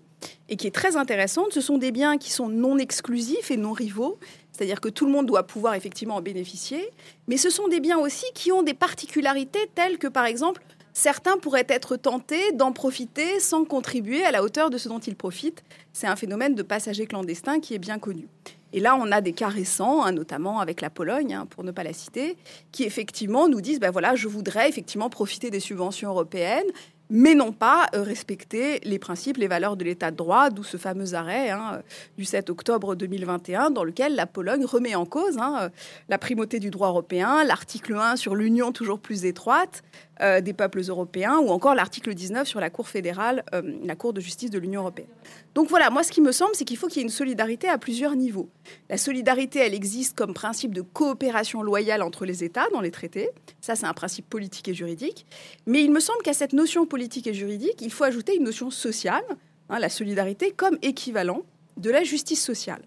[0.50, 1.54] et qui est très intéressante.
[1.54, 4.20] Ce sont des biens qui sont non exclusifs et non rivaux,
[4.52, 6.90] c'est-à-dire que tout le monde doit pouvoir effectivement en bénéficier,
[7.28, 10.62] mais ce sont des biens aussi qui ont des particularités telles que par exemple
[10.94, 15.16] certains pourraient être tentés d'en profiter sans contribuer à la hauteur de ce dont ils
[15.16, 15.64] profitent.
[15.94, 18.28] C'est un phénomène de passagers clandestins qui est bien connu.
[18.74, 21.72] Et là, on a des cas récents, hein, notamment avec la Pologne, hein, pour ne
[21.72, 22.38] pas la citer,
[22.72, 26.68] qui effectivement nous disent, ben voilà, je voudrais effectivement profiter des subventions européennes,
[27.10, 30.78] mais non pas euh, respecter les principes, les valeurs de l'état de droit, d'où ce
[30.78, 31.82] fameux arrêt hein,
[32.18, 35.70] du 7 octobre 2021 dans lequel la Pologne remet en cause euh,
[36.08, 39.84] la primauté du droit européen, l'article 1 sur l'union toujours plus étroite
[40.22, 43.44] euh, des peuples européens ou encore l'article 19 sur la Cour fédérale,
[43.84, 45.08] la Cour de justice de l'Union européenne.
[45.56, 47.68] Donc voilà, moi ce qui me semble, c'est qu'il faut qu'il y ait une solidarité
[47.68, 48.50] à plusieurs niveaux.
[48.90, 53.30] La solidarité, elle existe comme principe de coopération loyale entre les États dans les traités.
[53.62, 55.26] Ça, c'est un principe politique et juridique.
[55.66, 58.72] Mais il me semble qu'à cette notion politique et juridique, il faut ajouter une notion
[58.72, 59.24] sociale,
[59.70, 61.44] hein, la solidarité, comme équivalent
[61.78, 62.82] de la justice sociale.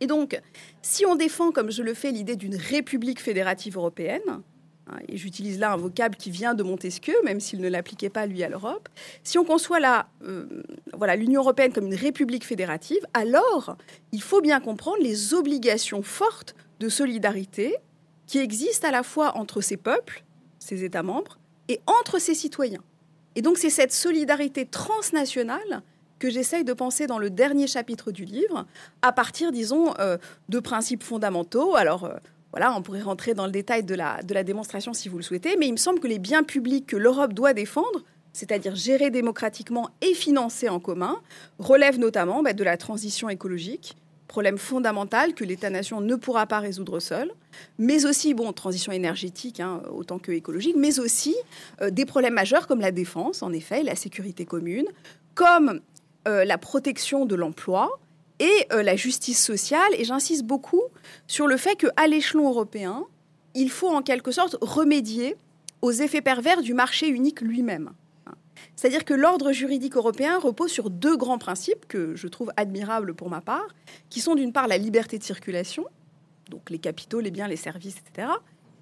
[0.00, 0.38] Et donc,
[0.82, 4.42] si on défend, comme je le fais, l'idée d'une république fédérative européenne,
[5.08, 8.42] et j'utilise là un vocable qui vient de Montesquieu, même s'il ne l'appliquait pas lui
[8.42, 8.88] à l'Europe.
[9.24, 10.46] Si on conçoit la, euh,
[10.92, 13.76] voilà l'Union européenne comme une république fédérative, alors
[14.12, 17.76] il faut bien comprendre les obligations fortes de solidarité
[18.26, 20.24] qui existe à la fois entre ces peuples,
[20.58, 22.82] ces États membres, et entre ces citoyens.
[23.34, 25.82] Et donc c'est cette solidarité transnationale
[26.18, 28.66] que j'essaye de penser dans le dernier chapitre du livre,
[29.02, 30.16] à partir, disons, euh,
[30.48, 31.76] de principes fondamentaux.
[31.76, 32.14] Alors, euh,
[32.54, 35.56] on pourrait rentrer dans le détail de la, de la démonstration si vous le souhaitez,
[35.56, 39.90] mais il me semble que les biens publics que l'Europe doit défendre, c'est-à-dire gérer démocratiquement
[40.02, 41.16] et financer en commun,
[41.58, 47.00] relèvent notamment bah, de la transition écologique, problème fondamental que l'État-nation ne pourra pas résoudre
[47.00, 47.30] seul,
[47.78, 51.34] mais aussi, bon, transition énergétique hein, autant que écologique, mais aussi
[51.80, 54.86] euh, des problèmes majeurs comme la défense, en effet, la sécurité commune,
[55.34, 55.80] comme
[56.28, 57.98] euh, la protection de l'emploi
[58.38, 59.92] et euh, la justice sociale.
[59.96, 60.82] Et j'insiste beaucoup
[61.26, 63.04] sur le fait qu'à l'échelon européen,
[63.54, 65.36] il faut en quelque sorte remédier
[65.82, 67.90] aux effets pervers du marché unique lui-même.
[68.74, 73.30] C'est-à-dire que l'ordre juridique européen repose sur deux grands principes que je trouve admirables pour
[73.30, 73.68] ma part,
[74.10, 75.86] qui sont d'une part la liberté de circulation,
[76.50, 78.28] donc les capitaux, les biens, les services, etc.,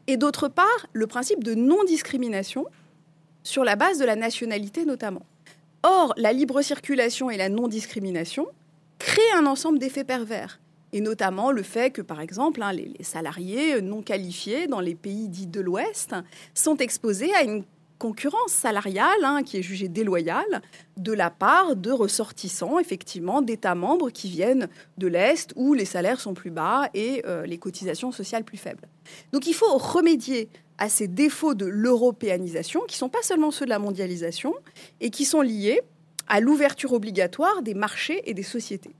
[0.07, 2.67] et d'autre part le principe de non-discrimination
[3.43, 5.25] sur la base de la nationalité notamment.
[5.83, 8.47] Or, la libre circulation et la non-discrimination
[8.99, 10.61] créent un ensemble d'effets pervers.
[10.93, 15.29] Et notamment le fait que, par exemple, hein, les, salariés non qualifiés dans les pays
[15.29, 16.15] dits de l'Ouest
[16.55, 17.65] sont exposés à une
[17.99, 20.63] concurrence salariale hein, qui est jugée déloyale
[20.97, 26.21] de la part de ressortissants, effectivement, d'États membres qui viennent de l'Est où les salaires
[26.21, 28.87] sont plus bas et euh, les cotisations sociales plus faibles.
[29.33, 33.65] Donc il faut remédier à ces défauts de l'européanisation, qui ne sont pas seulement ceux
[33.65, 34.55] de la mondialisation,
[35.01, 35.81] et qui sont liés
[36.29, 38.95] à l'ouverture obligatoire des marchés et des sociétés.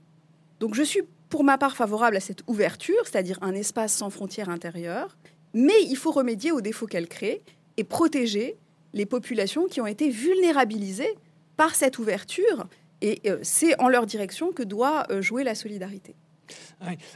[0.59, 4.49] Donc je suis pour ma part favorable à cette ouverture, c'est-à-dire un espace sans frontières
[4.49, 5.17] intérieures,
[5.53, 7.41] mais il faut remédier aux défauts qu'elle crée
[7.77, 8.57] et protéger
[8.93, 11.15] les populations qui ont été vulnérabilisées
[11.57, 12.67] par cette ouverture.
[13.01, 16.15] Et euh, c'est en leur direction que doit euh, jouer la solidarité.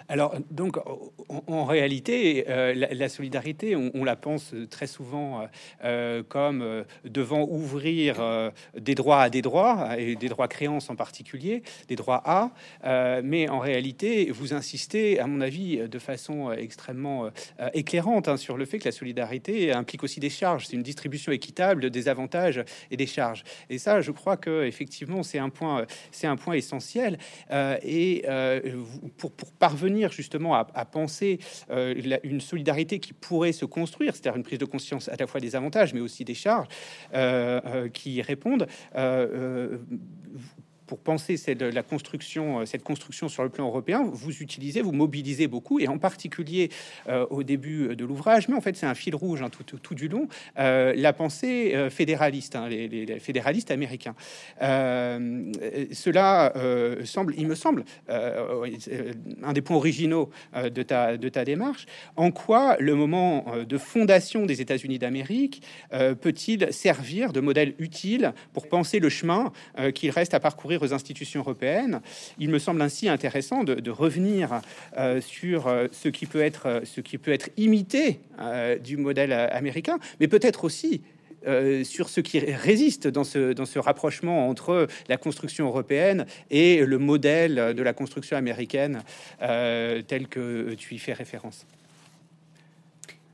[0.07, 0.77] Alors, donc,
[1.47, 5.45] en, réalité, euh, la, solidarité, on, la pense très souvent euh,
[5.83, 11.63] euh, comme devant ouvrir des droits à des droits, et des droits créances en particulier,
[11.87, 12.51] des droits à.
[13.23, 17.29] mais en réalité, vous insistez, à mon avis, de façon extrêmement
[17.73, 20.67] éclairante hein, sur le fait que la solidarité implique aussi des charges.
[20.67, 23.43] C'est une distribution équitable des avantages et des charges.
[23.69, 27.17] Et ça, je crois que effectivement, c'est un point, c'est un point essentiel.
[27.51, 28.25] et
[29.19, 34.60] pour, parvenir justement à, penser euh, une solidarité qui pourrait se construire, c'est-à-dire une prise
[34.60, 36.67] de conscience à la fois des avantages mais aussi des charges
[37.13, 38.67] euh, euh, qui répondent
[40.89, 44.91] pour penser cette, la construction, euh, cette construction sur le plan européen, vous utilisez, vous
[44.91, 46.71] mobilisez beaucoup, et en particulier
[47.08, 50.08] euh, au début de l'ouvrage, mais en fait c'est un fil rouge hein, tout, du
[50.08, 54.15] long, euh, la pensée fédéraliste, hein, les, fédéralistes américains.
[54.60, 56.54] cela
[57.04, 61.86] semble, il me semble, un des points originaux de, ta, de ta démarche.
[62.15, 68.67] En quoi le moment de fondation des États-Unis d'Amérique peut-il servir de modèle utile pour
[68.67, 69.52] penser le chemin
[69.93, 72.01] qu'il reste à parcourir aux institutions européennes.
[72.39, 74.61] Il me semble ainsi intéressant de, revenir
[74.97, 78.19] euh, sur euh, ce qui peut être, euh, ce qui peut être imité
[78.83, 81.01] du modèle américain, mais peut-être aussi
[81.83, 87.83] sur ce qui résiste dans ce, rapprochement entre la construction européenne et le modèle de
[87.83, 89.03] la construction américaine
[89.39, 91.65] tel que tu y fais référence.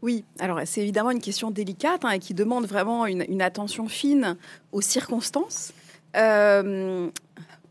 [0.01, 4.38] Oui, alors c'est évidemment une question délicate hein, et qui demande vraiment une attention fine
[4.71, 5.71] aux circonstances.
[6.15, 7.10] Euh,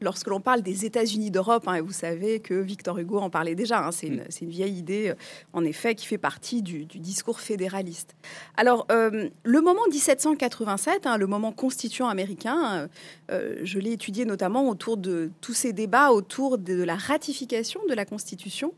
[0.05, 3.85] lorsque l'on parle des États-Unis d'Europe, hein, vous savez que Victor Hugo en parlait déjà,
[3.85, 5.15] hein, c'est une, vieille idée, euh,
[5.53, 8.15] en effet, qui fait partie du, discours fédéraliste.
[8.57, 12.89] Alors, euh, le moment 1787, hein, le moment constituant américain,
[13.31, 17.95] euh, je l'ai étudié notamment autour de tous ces débats autour de, la ratification de
[17.95, 18.75] la Constitution,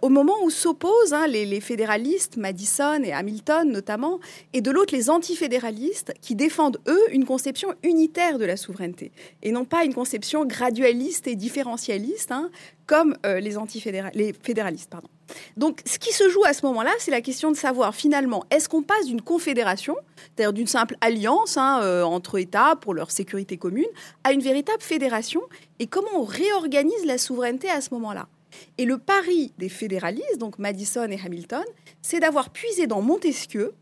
[0.00, 4.20] au moment où s'opposent les, les, fédéralistes, Madison et Hamilton notamment,
[4.54, 9.52] et de l'autre les antifédéralistes, qui défendent, eux, une conception unitaire de la souveraineté, et
[9.52, 12.50] non pas une conception gradualiste et différentialiste, hein,
[12.86, 13.56] comme euh, les,
[14.14, 14.90] les fédéralistes.
[14.90, 15.08] Pardon.
[15.56, 18.68] Donc, ce qui se joue à ce moment-là, c'est la question de savoir finalement, est-ce
[18.68, 23.56] qu'on passe d'une confédération, c'est-à-dire d'une simple alliance hein, euh, entre États pour leur sécurité
[23.56, 23.86] commune,
[24.24, 25.42] à une véritable fédération,
[25.78, 28.28] et comment on réorganise la souveraineté à ce moment-là?
[28.78, 31.64] Et le pari des fédéralistes, donc Madison et Hamilton,
[32.02, 33.74] c'est d'avoir puisé dans Montesquieu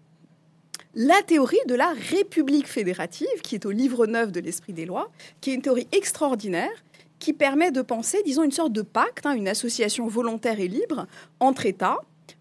[0.95, 5.11] la théorie de la République fédérative, qui est au livre 9 de l'Esprit des lois,
[5.41, 6.85] qui est une théorie extraordinaire
[7.19, 11.07] qui permet de penser, disons, une sorte de pacte, hein, une association volontaire et libre
[11.41, 11.99] entre États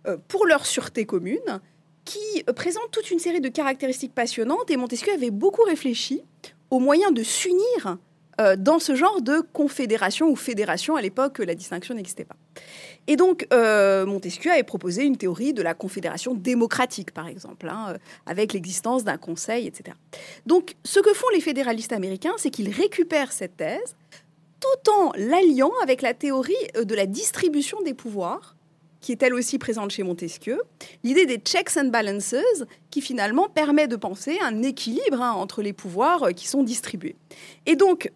[0.08, 1.62] euh, pour leur sûreté commune,
[2.06, 4.70] qui euh, présente toute une série de caractéristiques passionnantes.
[4.70, 6.22] Et Montesquieu avait beaucoup réfléchi
[6.70, 7.98] aux moyens de s'unir
[8.58, 10.96] dans ce genre de confédération ou fédération.
[10.96, 12.36] À l'époque, la distinction n'existait pas.
[13.08, 17.88] Et donc, euh, Montesquieu avait proposé une théorie de la confédération démocratique, par exemple, hein,
[17.90, 19.96] euh, avec l'existence d'un conseil, etc.
[20.46, 23.96] Donc, ce que font les fédéralistes américains, c'est qu'ils récupèrent cette thèse
[24.60, 28.56] tout en l'alliant avec la théorie euh, de la distribution des pouvoirs,
[29.02, 30.62] qui est elle aussi présente chez Montesquieu,
[31.04, 32.36] l'idée des checks and balances,
[32.90, 37.18] qui finalement permet de penser un équilibre hein, entre les pouvoirs qui sont distribués.
[37.66, 38.10] Et donc,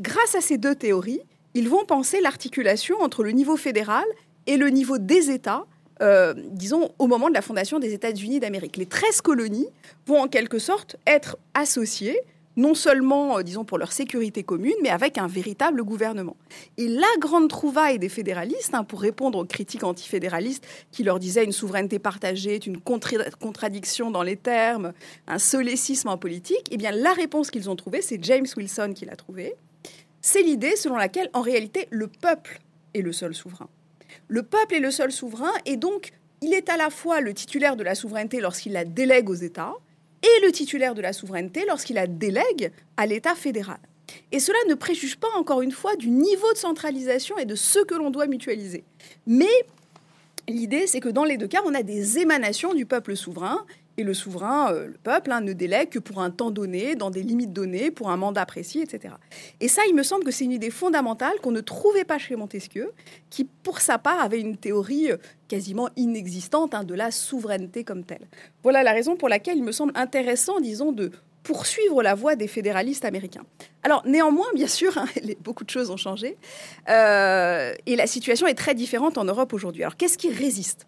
[0.00, 1.20] grâce à ces deux théories,
[1.54, 4.04] ils vont penser l'articulation entre le niveau fédéral
[4.46, 5.64] et le niveau des États,
[6.02, 8.76] euh, disons, au moment de la fondation des États-Unis d'Amérique.
[8.76, 9.68] Les 13 colonies
[10.06, 12.18] vont en quelque sorte être associées,
[12.56, 16.36] non seulement, euh, disons, pour leur sécurité commune, mais avec un véritable gouvernement.
[16.78, 21.44] Et la grande trouvaille des fédéralistes, hein, pour répondre aux critiques antifédéralistes qui leur disaient
[21.44, 24.92] une souveraineté partagée est une contradiction dans les termes,
[25.26, 29.04] un solécisme en politique, eh bien, la réponse qu'ils ont trouvée, c'est James Wilson qui
[29.04, 29.54] l'a trouvée,
[30.20, 32.60] c'est l'idée selon laquelle, en réalité, le peuple
[32.94, 33.68] est le seul souverain.
[34.28, 37.76] Le peuple est le seul souverain et donc il est à la fois le titulaire
[37.76, 39.74] de la souveraineté lorsqu'il la délègue aux États
[40.22, 43.78] et le titulaire de la souveraineté lorsqu'il la délègue à l'État fédéral.
[44.32, 47.78] Et cela ne préjuge pas, encore une fois, du niveau de centralisation et de ce
[47.80, 48.84] que l'on doit mutualiser.
[49.26, 49.50] Mais
[50.48, 53.64] l'idée, c'est que dans les deux cas, on a des émanations du peuple souverain
[53.96, 57.10] et le souverain, euh, le peuple, hein, ne délègue que pour un temps donné, dans
[57.10, 59.14] des limites données, pour un mandat précis, etc.
[59.60, 62.36] Et ça, il me semble que c'est une idée fondamentale qu'on ne trouvait pas chez
[62.36, 62.92] Montesquieu,
[63.30, 65.16] qui, pour sa part, avait une théorie euh,
[65.48, 68.26] quasiment inexistante hein, de la souveraineté comme telle.
[68.62, 71.10] Voilà la raison pour laquelle il me semble intéressant, disons, de
[71.44, 73.44] poursuivre la voie des fédéralistes américains.
[73.82, 75.06] Alors néanmoins, bien sûr, hein,
[75.40, 76.36] beaucoup de choses ont changé,
[76.88, 79.82] euh, et la situation est très différente en Europe aujourd'hui.
[79.82, 80.86] Alors qu'est-ce qui résiste?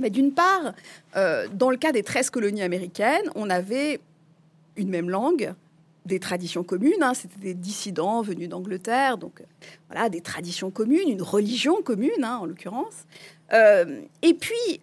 [0.00, 0.74] Mais d'une part,
[1.16, 4.00] euh, dans le cas des 13 colonies américaines, on avait
[4.76, 5.54] une même langue,
[6.04, 9.44] des traditions communes, hein, c'était des dissidents venus d'Angleterre, donc euh,
[9.88, 13.06] voilà, des traditions communes, une religion commune hein, en l'occurrence.
[13.54, 14.80] Euh, et puis,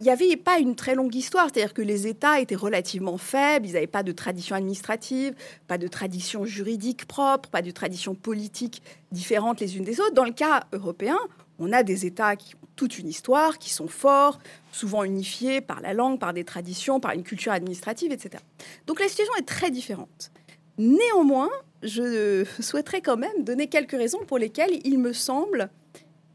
[0.00, 3.66] il n'y avait pas une très longue histoire, c'est-à-dire que les États étaient relativement faibles,
[3.66, 5.34] ils n'avaient pas de tradition administrative,
[5.66, 10.14] pas de tradition juridique propre, pas de tradition politique différente les unes des autres.
[10.14, 11.18] Dans le cas européen,
[11.58, 14.38] on a des États qui toute une histoire, qui sont forts,
[14.72, 18.42] souvent unifiés par la langue, par des traditions, par une culture administrative, etc.
[18.86, 20.30] Donc la situation est très différente.
[20.78, 21.50] Néanmoins,
[21.82, 25.70] je souhaiterais quand même donner quelques raisons pour lesquelles il me semble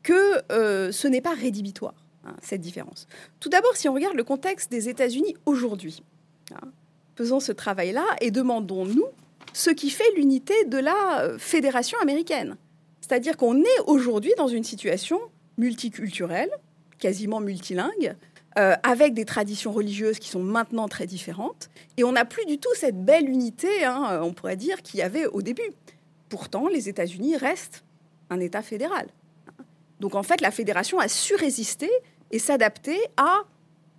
[0.03, 3.07] que euh, ce n'est pas rédhibitoire, hein, cette différence.
[3.39, 6.03] Tout d'abord, si on regarde le contexte des États-Unis aujourd'hui,
[6.53, 6.69] hein,
[7.15, 9.05] faisons ce travail-là et demandons-nous
[9.53, 12.55] ce qui fait l'unité de la euh, fédération américaine.
[13.01, 15.19] C'est-à-dire qu'on est aujourd'hui dans une situation
[15.59, 16.49] multiculturelle,
[16.97, 18.15] quasiment multilingue,
[18.57, 21.69] euh, avec des traditions religieuses qui sont maintenant très différentes.
[21.97, 25.03] Et on n'a plus du tout cette belle unité, hein, on pourrait dire, qu'il y
[25.03, 25.71] avait au début.
[26.29, 27.83] Pourtant, les États-Unis restent
[28.31, 29.07] un État fédéral.
[29.99, 31.91] Donc en fait, la fédération a su résister
[32.31, 33.43] et s'adapter à,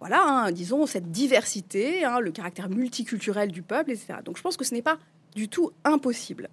[0.01, 4.15] voilà, hein, disons, cette diversité, hein, le caractère multiculturel du peuple, etc.
[4.25, 4.99] Donc je pense que ce n'est pas
[5.37, 6.49] du tout impossible.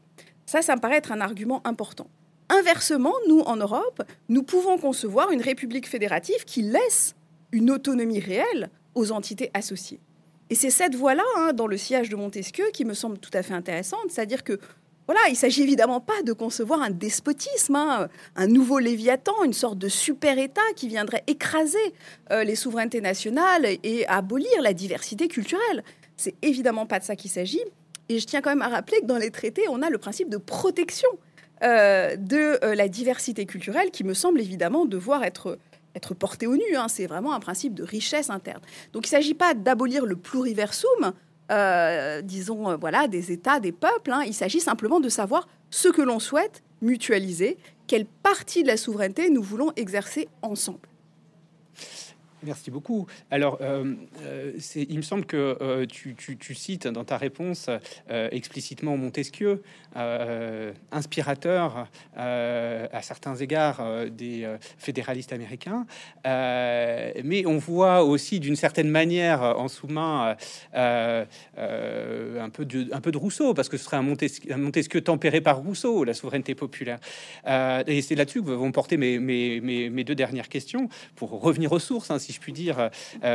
[0.46, 2.08] Ça, ça me paraît être un argument important.
[2.50, 7.16] Inversement, nous, en Europe, nous pouvons concevoir une république fédérative qui laisse
[7.52, 10.00] une autonomie réelle aux entités associées.
[10.50, 13.44] Et c'est cette voie-là, hein, dans le sillage de Montesquieu, qui me semble tout à
[13.44, 14.60] fait intéressante, c'est-à-dire que
[15.08, 19.78] voilà, il s'agit évidemment pas de concevoir un despotisme, hein, un nouveau Léviathan, une sorte
[19.78, 21.78] de super-État qui viendrait écraser
[22.32, 25.84] euh, les souverainetés nationales et abolir la diversité culturelle.
[26.18, 27.64] C'est évidemment pas de ça qu'il s'agit.
[28.10, 30.30] Et je tiens quand même à rappeler que dans les traités, on a le principe
[30.30, 31.10] de protection
[31.64, 35.58] euh, de euh, la diversité culturelle qui me semble évidemment devoir être
[35.96, 36.76] être porté au nu.
[36.76, 36.88] Hein.
[36.88, 38.62] C'est vraiment un principe de richesse interne.
[38.94, 41.12] Donc il ne s'agit pas d'abolir le pluriversum,
[41.52, 44.12] euh, disons, voilà, des États, des peuples.
[44.12, 44.22] Hein.
[44.28, 49.32] Il s'agit simplement de savoir ce que l'on souhaite mutualiser, quelle partie de la souveraineté
[49.32, 50.88] nous voulons exercer ensemble.
[52.44, 53.08] Merci beaucoup.
[53.32, 57.70] Alors, euh, euh, il me semble que euh, tu, cites dans ta réponse
[58.10, 59.64] explicitement Montesquieu,
[60.92, 64.48] inspirateur à certains égards des
[64.78, 65.86] fédéralistes américains,
[66.26, 70.36] mais on voit aussi d'une certaine manière en sous-main
[70.74, 71.26] un,
[72.52, 77.00] peu de, Rousseau, parce que ce serait un Montesquieu, tempéré par Rousseau, la souveraineté populaire.
[77.48, 82.12] et c'est là-dessus que vont porter mes, deux dernières questions, pour revenir aux sources.
[82.12, 82.90] Hein, si je puis dire, euh,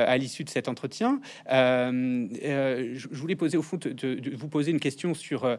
[0.06, 1.20] à l'issue de cet entretien.
[1.50, 5.58] Euh, euh, je voulais poser au fond de, vous poser une question sur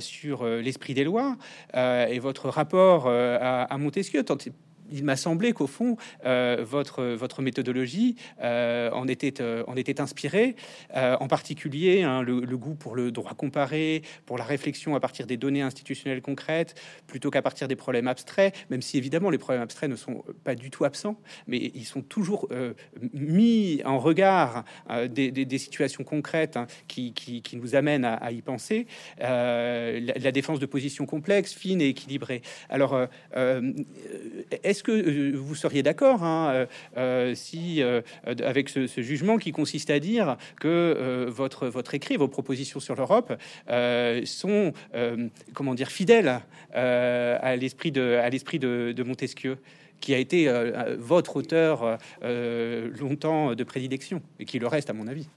[0.00, 1.36] sur l'esprit des lois
[1.74, 4.24] et votre rapport à, Montesquieu.
[4.24, 4.36] Tant
[4.92, 10.56] il m'a semblé qu'au fond, votre, votre méthodologie en, était, en était inspirée,
[10.94, 15.36] en particulier hein, le, goût pour le droit comparé, pour la réflexion à partir des
[15.36, 16.74] données institutionnelles concrètes,
[17.06, 20.54] plutôt qu'à partir des problèmes abstraits, même si évidemment les problèmes abstraits ne sont pas
[20.54, 22.48] du tout absents, mais ils sont toujours
[23.12, 24.64] mis en regard
[25.08, 28.86] des, situations concrètes hein, qui, qui, nous amènent à, y penser.
[29.18, 32.42] la, défense de positions complexes, fines et équilibrées.
[32.68, 32.98] Alors,
[34.62, 36.66] est-ce que vous seriez d'accord hein,
[37.34, 37.82] si,
[38.42, 43.32] avec ce, jugement qui consiste à dire que votre, votre écrit, vos propositions sur l'Europe
[44.24, 44.72] sont,
[45.54, 46.40] comment dire, fidèles
[46.72, 49.58] à l'esprit de, à l'esprit de, de Montesquieu?
[50.02, 50.52] Qui a été
[50.98, 55.28] votre auteur longtemps de prédilection et qui le reste à mon avis.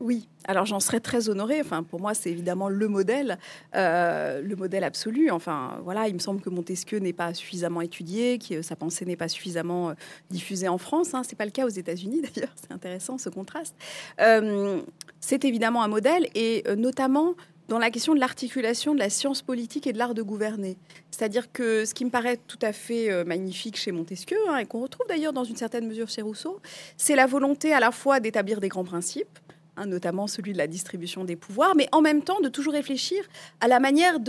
[0.00, 1.60] Oui, alors j'en serais très honorée.
[1.60, 3.38] Enfin, pour moi, c'est évidemment le modèle,
[3.74, 5.30] euh, le modèle absolu.
[5.30, 9.16] Enfin, voilà, il me semble que Montesquieu n'est pas suffisamment étudié, que sa pensée n'est
[9.16, 9.94] pas suffisamment euh,
[10.30, 11.14] diffusée en France.
[11.14, 11.22] Hein.
[11.24, 12.52] C'est pas le cas aux États-Unis d'ailleurs.
[12.56, 13.76] C'est intéressant ce contraste.
[14.20, 14.82] Euh,
[15.20, 17.34] c'est évidemment un modèle et notamment
[17.68, 20.76] dans la question de l'articulation de la science politique et de l'art de gouverner.
[21.10, 24.80] C'est-à-dire que ce qui me paraît tout à fait magnifique chez Montesquieu, hein, et qu'on
[24.80, 26.60] retrouve d'ailleurs dans une certaine mesure chez Rousseau,
[26.96, 29.38] c'est la volonté à la fois d'établir des grands principes,
[29.76, 33.24] Hein, notamment celui de la distribution des pouvoirs, mais en même temps de toujours réfléchir
[33.60, 34.20] à la manière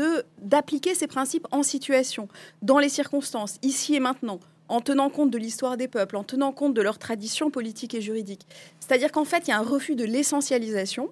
[0.42, 2.28] d'appliquer ces principes en situation,
[2.64, 6.52] dans les circonstances, ici et maintenant, en tenant compte de l'histoire des peuples, en tenant
[6.52, 8.48] compte de leurs traditions politiques et juridiques.
[8.80, 11.12] C'est-à-dire qu'en fait, il y a un refus de l'essentialisation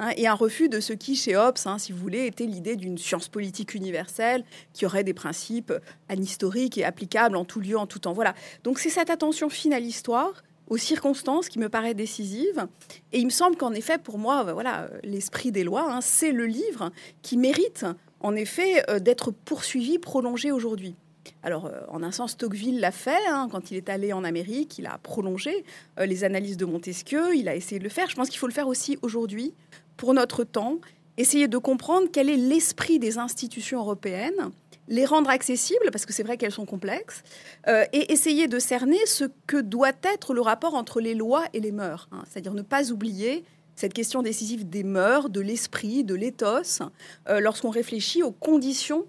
[0.00, 2.74] hein, et un refus de ce qui, chez Hobbes, hein, si vous voulez, était l'idée
[2.74, 5.72] d'une science politique universelle qui aurait des principes
[6.08, 8.12] anhistoriques et applicables en tout lieu, en tout temps.
[8.12, 8.34] Voilà.
[8.64, 12.66] Donc c'est cette attention fine à l'histoire aux circonstances qui me paraît décisive.
[13.12, 16.32] Et il me semble qu'en effet, pour moi, euh, voilà, l'esprit des lois, hein, c'est
[16.32, 16.90] le livre
[17.20, 17.84] qui mérite
[18.20, 20.94] en effet euh, d'être poursuivi, prolongé aujourd'hui.
[21.42, 23.18] Alors, euh, en un sens, Tocqueville l'a fait
[23.50, 24.78] quand il est allé en Amérique.
[24.78, 25.64] Il a prolongé
[25.98, 27.34] les analyses de Montesquieu.
[27.34, 28.08] Il a essayé de le faire.
[28.08, 29.52] Je pense qu'il faut le faire aussi aujourd'hui,
[30.00, 30.78] pour notre temps.
[31.18, 34.50] Essayer de comprendre quel est l'esprit des institutions européennes
[34.88, 37.22] les rendre accessibles, parce que c'est vrai qu'elles sont complexes,
[37.68, 41.60] euh, et essayer de cerner ce que doit être le rapport entre les lois et
[41.60, 42.08] les mœurs.
[42.10, 42.24] Hein.
[42.28, 43.44] C'est-à-dire ne pas oublier
[43.76, 46.82] cette question décisive des mœurs, de l'esprit, de l'éthos,
[47.28, 49.04] euh, lorsqu'on réfléchit aux conditions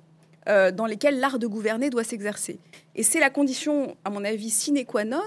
[0.48, 2.60] euh, dans lesquelles l'art de gouverner doit s'exercer.
[2.94, 5.20] Et c'est la condition, à mon avis, sine qua non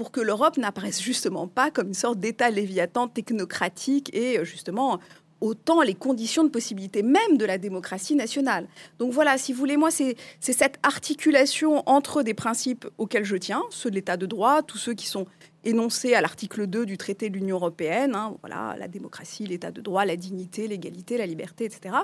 [0.00, 4.98] pour que l'Europe n'apparaisse justement pas comme une sorte d'État léviathan technocratique et justement
[5.42, 8.66] autant les conditions de possibilité même de la démocratie nationale.
[8.98, 13.62] Donc voilà, si vous voulez, moi, c'est cette articulation entre des principes auxquels je tiens,
[13.68, 15.26] ceux de l'état de droit, tous ceux qui sont
[15.64, 19.82] énoncés à l'article 2 du traité de l'Union européenne, hein, voilà, la démocratie, l'état de
[19.82, 21.94] droit, la dignité, l'égalité, la liberté, etc.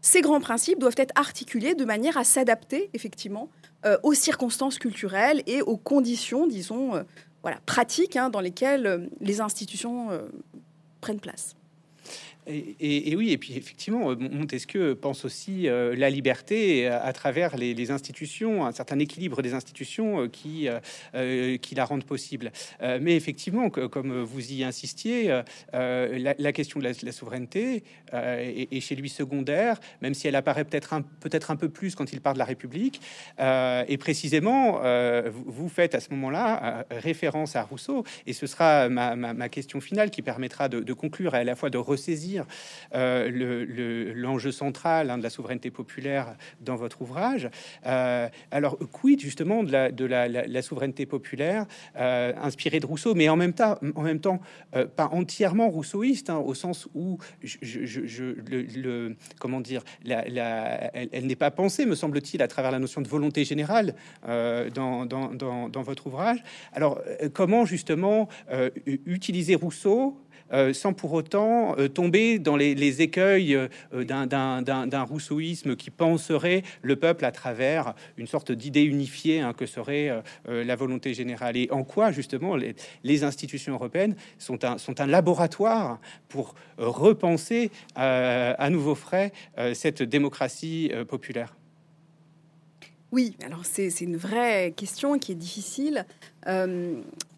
[0.00, 3.48] Ces grands principes doivent être articulés de manière à s'adapter, effectivement,
[3.84, 7.02] euh, aux circonstances culturelles et aux conditions, disons, euh,
[7.46, 10.08] voilà, pratiques hein, dans lesquelles euh, les institutions
[11.00, 11.55] prennent place.
[12.48, 17.90] Et, oui, et puis effectivement, euh, Montesquieu pense aussi euh, la liberté à, travers les,
[17.90, 20.68] institutions, un certain équilibre des institutions euh, qui,
[21.60, 22.52] qui la rendent possible.
[23.00, 25.42] mais effectivement, comme vous y insistiez,
[25.72, 31.02] la, question de la, souveraineté est, chez lui secondaire, même si elle apparaît peut-être un,
[31.02, 33.00] peut-être un peu plus quand il parle de la République.
[33.38, 34.80] et précisément,
[35.30, 40.22] vous faites à ce moment-là référence à Rousseau, et ce sera ma, question finale qui
[40.22, 42.35] permettra de, de conclure et à la fois de ressaisir
[42.94, 47.48] euh, l'enjeu central hein, de la souveraineté populaire dans votre ouvrage.
[47.86, 51.66] Euh, alors, quid justement de la, la, souveraineté populaire
[51.96, 54.40] euh, inspirée de Rousseau, mais en même temps,
[54.96, 61.86] pas entièrement rousseauiste, hein, au sens où je, le, comment dire, elle, n'est pas pensée,
[61.86, 66.42] me semble-t-il, à travers la notion de volonté générale dans, votre ouvrage.
[66.72, 67.00] Alors,
[67.32, 68.28] comment justement
[69.06, 70.16] utiliser Rousseau
[70.72, 77.24] sans pour autant euh, tomber dans les, écueils euh, d'un rousseauisme qui penserait le peuple
[77.24, 81.56] à travers une sorte d'idée unifiée hein, que serait la volonté générale.
[81.56, 89.32] Et en quoi, justement, les, institutions européennes sont un laboratoire pour repenser à nouveau frais
[89.74, 91.54] cette démocratie populaire?
[93.12, 96.06] Oui, alors c'est une vraie question qui est difficile.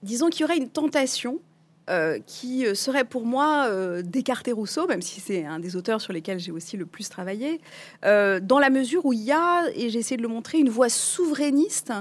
[0.03, 1.41] disons qu'il y aurait une tentation
[1.89, 6.03] euh, qui euh, serait pour moi euh, d'écarter Rousseau, même si c'est un des auteurs
[6.03, 7.61] sur lesquels j'ai aussi le plus travaillé,
[8.03, 10.89] dans la mesure où il y a, et j'ai essayé de le montrer, une voix
[10.89, 11.93] souverainiste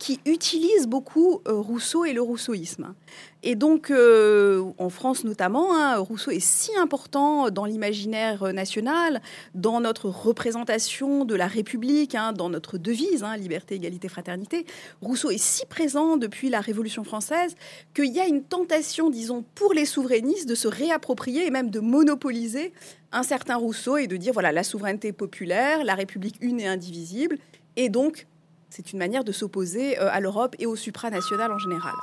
[0.00, 2.94] qui utilisent beaucoup euh, Rousseau et le rousseauisme.
[3.42, 9.20] Et donc, euh, en France notamment, hein, Rousseau est si important dans l'imaginaire national,
[9.54, 14.64] dans notre représentation de la République, hein, dans notre devise, hein, liberté, égalité, fraternité.
[15.02, 17.54] Rousseau est si présent depuis la Révolution française
[17.94, 21.80] qu'il y a une tentation, disons, pour les souverainistes de se réapproprier et même de
[21.80, 22.72] monopoliser
[23.12, 27.36] un certain Rousseau et de dire, voilà, la souveraineté populaire, la République une et indivisible,
[27.76, 28.26] et donc
[28.70, 31.94] c'est une manière de s'opposer euh, à l'Europe et au supranational en général.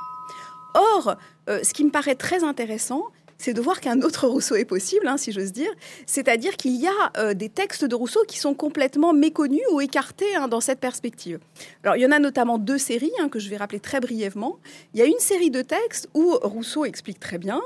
[0.74, 1.16] Or,
[1.48, 3.02] euh, ce qui me paraît très intéressant,
[3.38, 5.70] c'est de voir qu'un autre Rousseau est possible, hein, si j'ose dire.
[6.06, 10.34] C'est-à-dire qu'il y a euh, des textes de Rousseau qui sont complètement méconnus ou écartés
[10.34, 11.38] hein, dans cette perspective.
[11.84, 14.58] Alors, il y en a notamment deux séries hein, que je vais rappeler très brièvement.
[14.92, 17.60] Il y a une série de textes où Rousseau explique très bien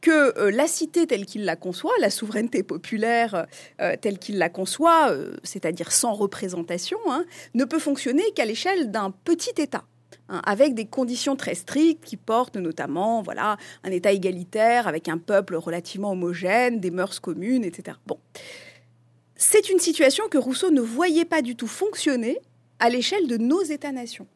[0.00, 3.46] que euh, la cité telle qu'il la conçoit, la souveraineté populaire
[3.82, 6.98] euh, telle qu'il la conçoit, c'est-à-dire sans représentation,
[7.54, 9.84] ne peut fonctionner qu'à l'échelle d'un petit État.
[10.30, 15.16] Hein, avec des conditions très strictes qui portent notamment voilà, un État égalitaire avec un
[15.16, 17.96] peuple relativement homogène, des mœurs communes, etc.
[19.36, 22.38] C'est une situation que Rousseau ne voyait pas du tout fonctionner
[22.78, 24.26] à l'échelle de nos États-nations.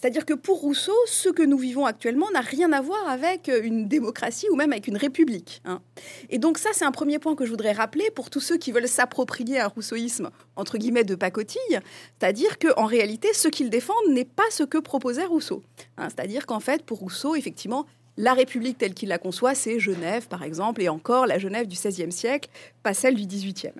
[0.00, 3.60] C'est-à-dire que pour Rousseau, ce que nous vivons actuellement n'a rien à voir avec euh,
[3.62, 5.60] une démocratie ou même avec une république.
[5.66, 5.82] Hein.
[6.30, 8.72] Et donc ça, c'est un premier point que je voudrais rappeler pour tous ceux qui
[8.72, 11.80] veulent s'approprier un rousseauisme, entre guillemets, de pacotille.
[12.18, 15.62] C'est-à-dire qu'en réalité, ce qu'ils défendent n'est pas ce que proposait Rousseau.
[15.98, 16.08] Hein.
[16.08, 17.84] C'est-à-dire qu'en fait, pour Rousseau, effectivement,
[18.16, 21.76] la République telle qu'il la conçoit, c'est Genève, par exemple, et encore la Genève du
[21.76, 22.48] XVIe siècle,
[22.82, 23.72] pas celle du XVIIIe.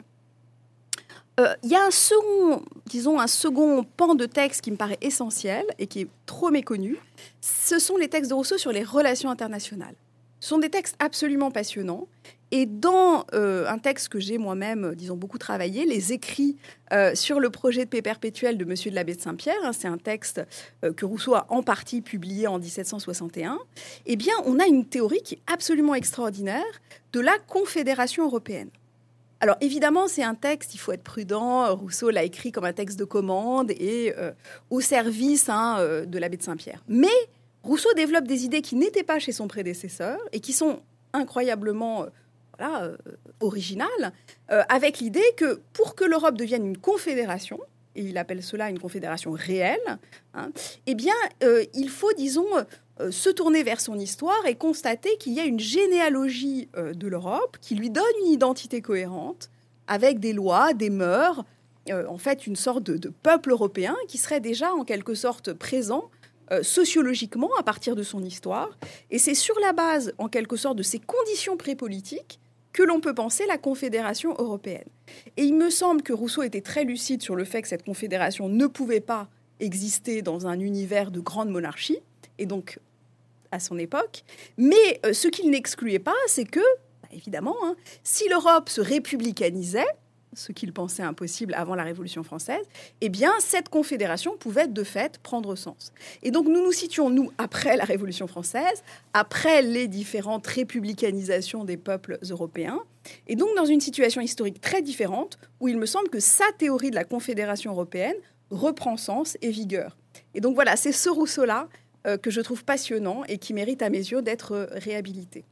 [1.41, 4.99] Euh, il y a un second, disons, un second pan de texte qui me paraît
[5.01, 6.99] essentiel et qui est trop méconnu.
[7.41, 9.95] Ce sont les textes de Rousseau sur les relations internationales.
[10.41, 12.09] Ce sont des textes absolument passionnants.
[12.53, 16.57] Et dans euh, un texte que j'ai moi-même, disons, beaucoup travaillé, les écrits
[16.93, 19.89] euh, sur le projet de paix perpétuelle de Monsieur de l'abbé de Saint-Pierre, hein, c'est
[19.89, 20.43] un texte
[20.97, 23.59] que Rousseau a en partie publié en 1761,
[24.07, 26.65] eh bien, on a une théorie qui est absolument extraordinaire
[27.13, 28.71] de la Confédération européenne.
[29.41, 31.75] Alors évidemment, c'est un texte, il faut être prudent.
[31.75, 34.33] Rousseau l'a écrit comme un texte de commande et euh,
[34.69, 36.83] au service hein, euh, de l'abbé de Saint-Pierre.
[36.89, 37.09] Mais
[37.63, 40.81] Rousseau développe des idées qui n'étaient pas chez son prédécesseur et qui sont
[41.15, 42.07] incroyablement
[42.61, 42.97] euh,
[43.41, 44.13] originales,
[44.49, 47.59] avec l'idée que pour que l'Europe devienne une confédération,
[47.97, 49.99] et il appelle cela une confédération réelle,
[50.35, 50.51] hein,
[50.87, 51.15] eh bien,
[51.75, 52.47] il faut, disons,
[53.11, 57.57] se tourner vers son histoire et constater qu'il y a une généalogie euh, de l'Europe
[57.61, 59.51] qui lui donne une identité cohérente
[59.87, 61.45] avec des lois, des mœurs,
[61.89, 66.11] euh, en fait une sorte de, peuple européen qui serait déjà en quelque sorte présent
[66.63, 68.77] sociologiquement à partir de son histoire.
[69.13, 72.41] Et c'est sur la base, en quelque sorte, de ces conditions prépolitiques
[72.73, 74.89] que l'on peut penser la Confédération européenne.
[75.37, 78.49] Et il me semble que Rousseau était très lucide sur le fait que cette Confédération
[78.49, 79.29] ne pouvait pas
[79.61, 81.99] exister dans un univers de grande monarchie,
[82.39, 82.79] et donc
[83.53, 84.23] à son époque.
[84.57, 86.61] Mais euh, ce qu'il n'excluait pas, c'est que,
[87.03, 89.87] bah, évidemment, hein, si l'Europe se républicanisait,
[90.33, 92.65] ce qu'il pensait impossible avant la Révolution française,
[93.01, 95.93] eh bien, cette confédération pouvait de fait prendre sens.
[96.23, 98.83] Et donc, nous nous situons, nous, après la Révolution française,
[99.13, 102.81] après les différentes républicanisations des peuples européens,
[103.27, 106.91] et donc dans une situation historique très différente, où il me semble que sa théorie
[106.91, 108.17] de la confédération européenne
[108.51, 109.97] reprend sens et vigueur.
[110.35, 111.69] Et donc voilà, c'est ce Rousseau-là
[112.23, 115.45] que je trouve passionnant et qui mérite à mes yeux d'être réhabilité.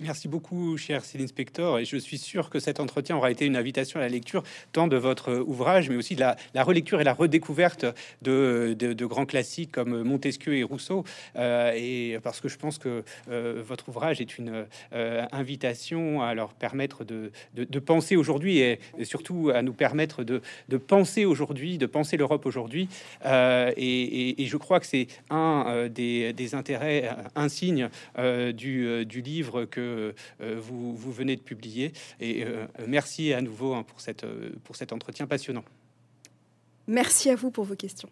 [0.00, 1.78] Merci beaucoup, cher Céline Spector.
[1.78, 4.42] Et je suis sûr que cet entretien aura été une invitation à la lecture,
[4.72, 7.86] tant de votre ouvrage, mais aussi de la, relecture et la redécouverte
[8.20, 11.04] de, grands classiques comme Montesquieu et Rousseau.
[11.36, 16.34] Euh, et parce que je pense que euh, votre ouvrage est une euh, invitation à
[16.34, 17.30] leur permettre de,
[17.78, 20.42] penser aujourd'hui et, surtout à nous permettre de,
[20.76, 22.88] penser aujourd'hui, de penser l'Europe aujourd'hui.
[23.24, 31.12] Et, je crois que c'est un des, intérêts, un signe du livre que euh, vous,
[31.12, 31.92] venez de publier.
[32.20, 34.26] Et euh, merci à nouveau hein, pour, cette,
[34.64, 35.64] pour cet entretien passionnant.
[36.86, 38.10] Merci à vous pour vos questions.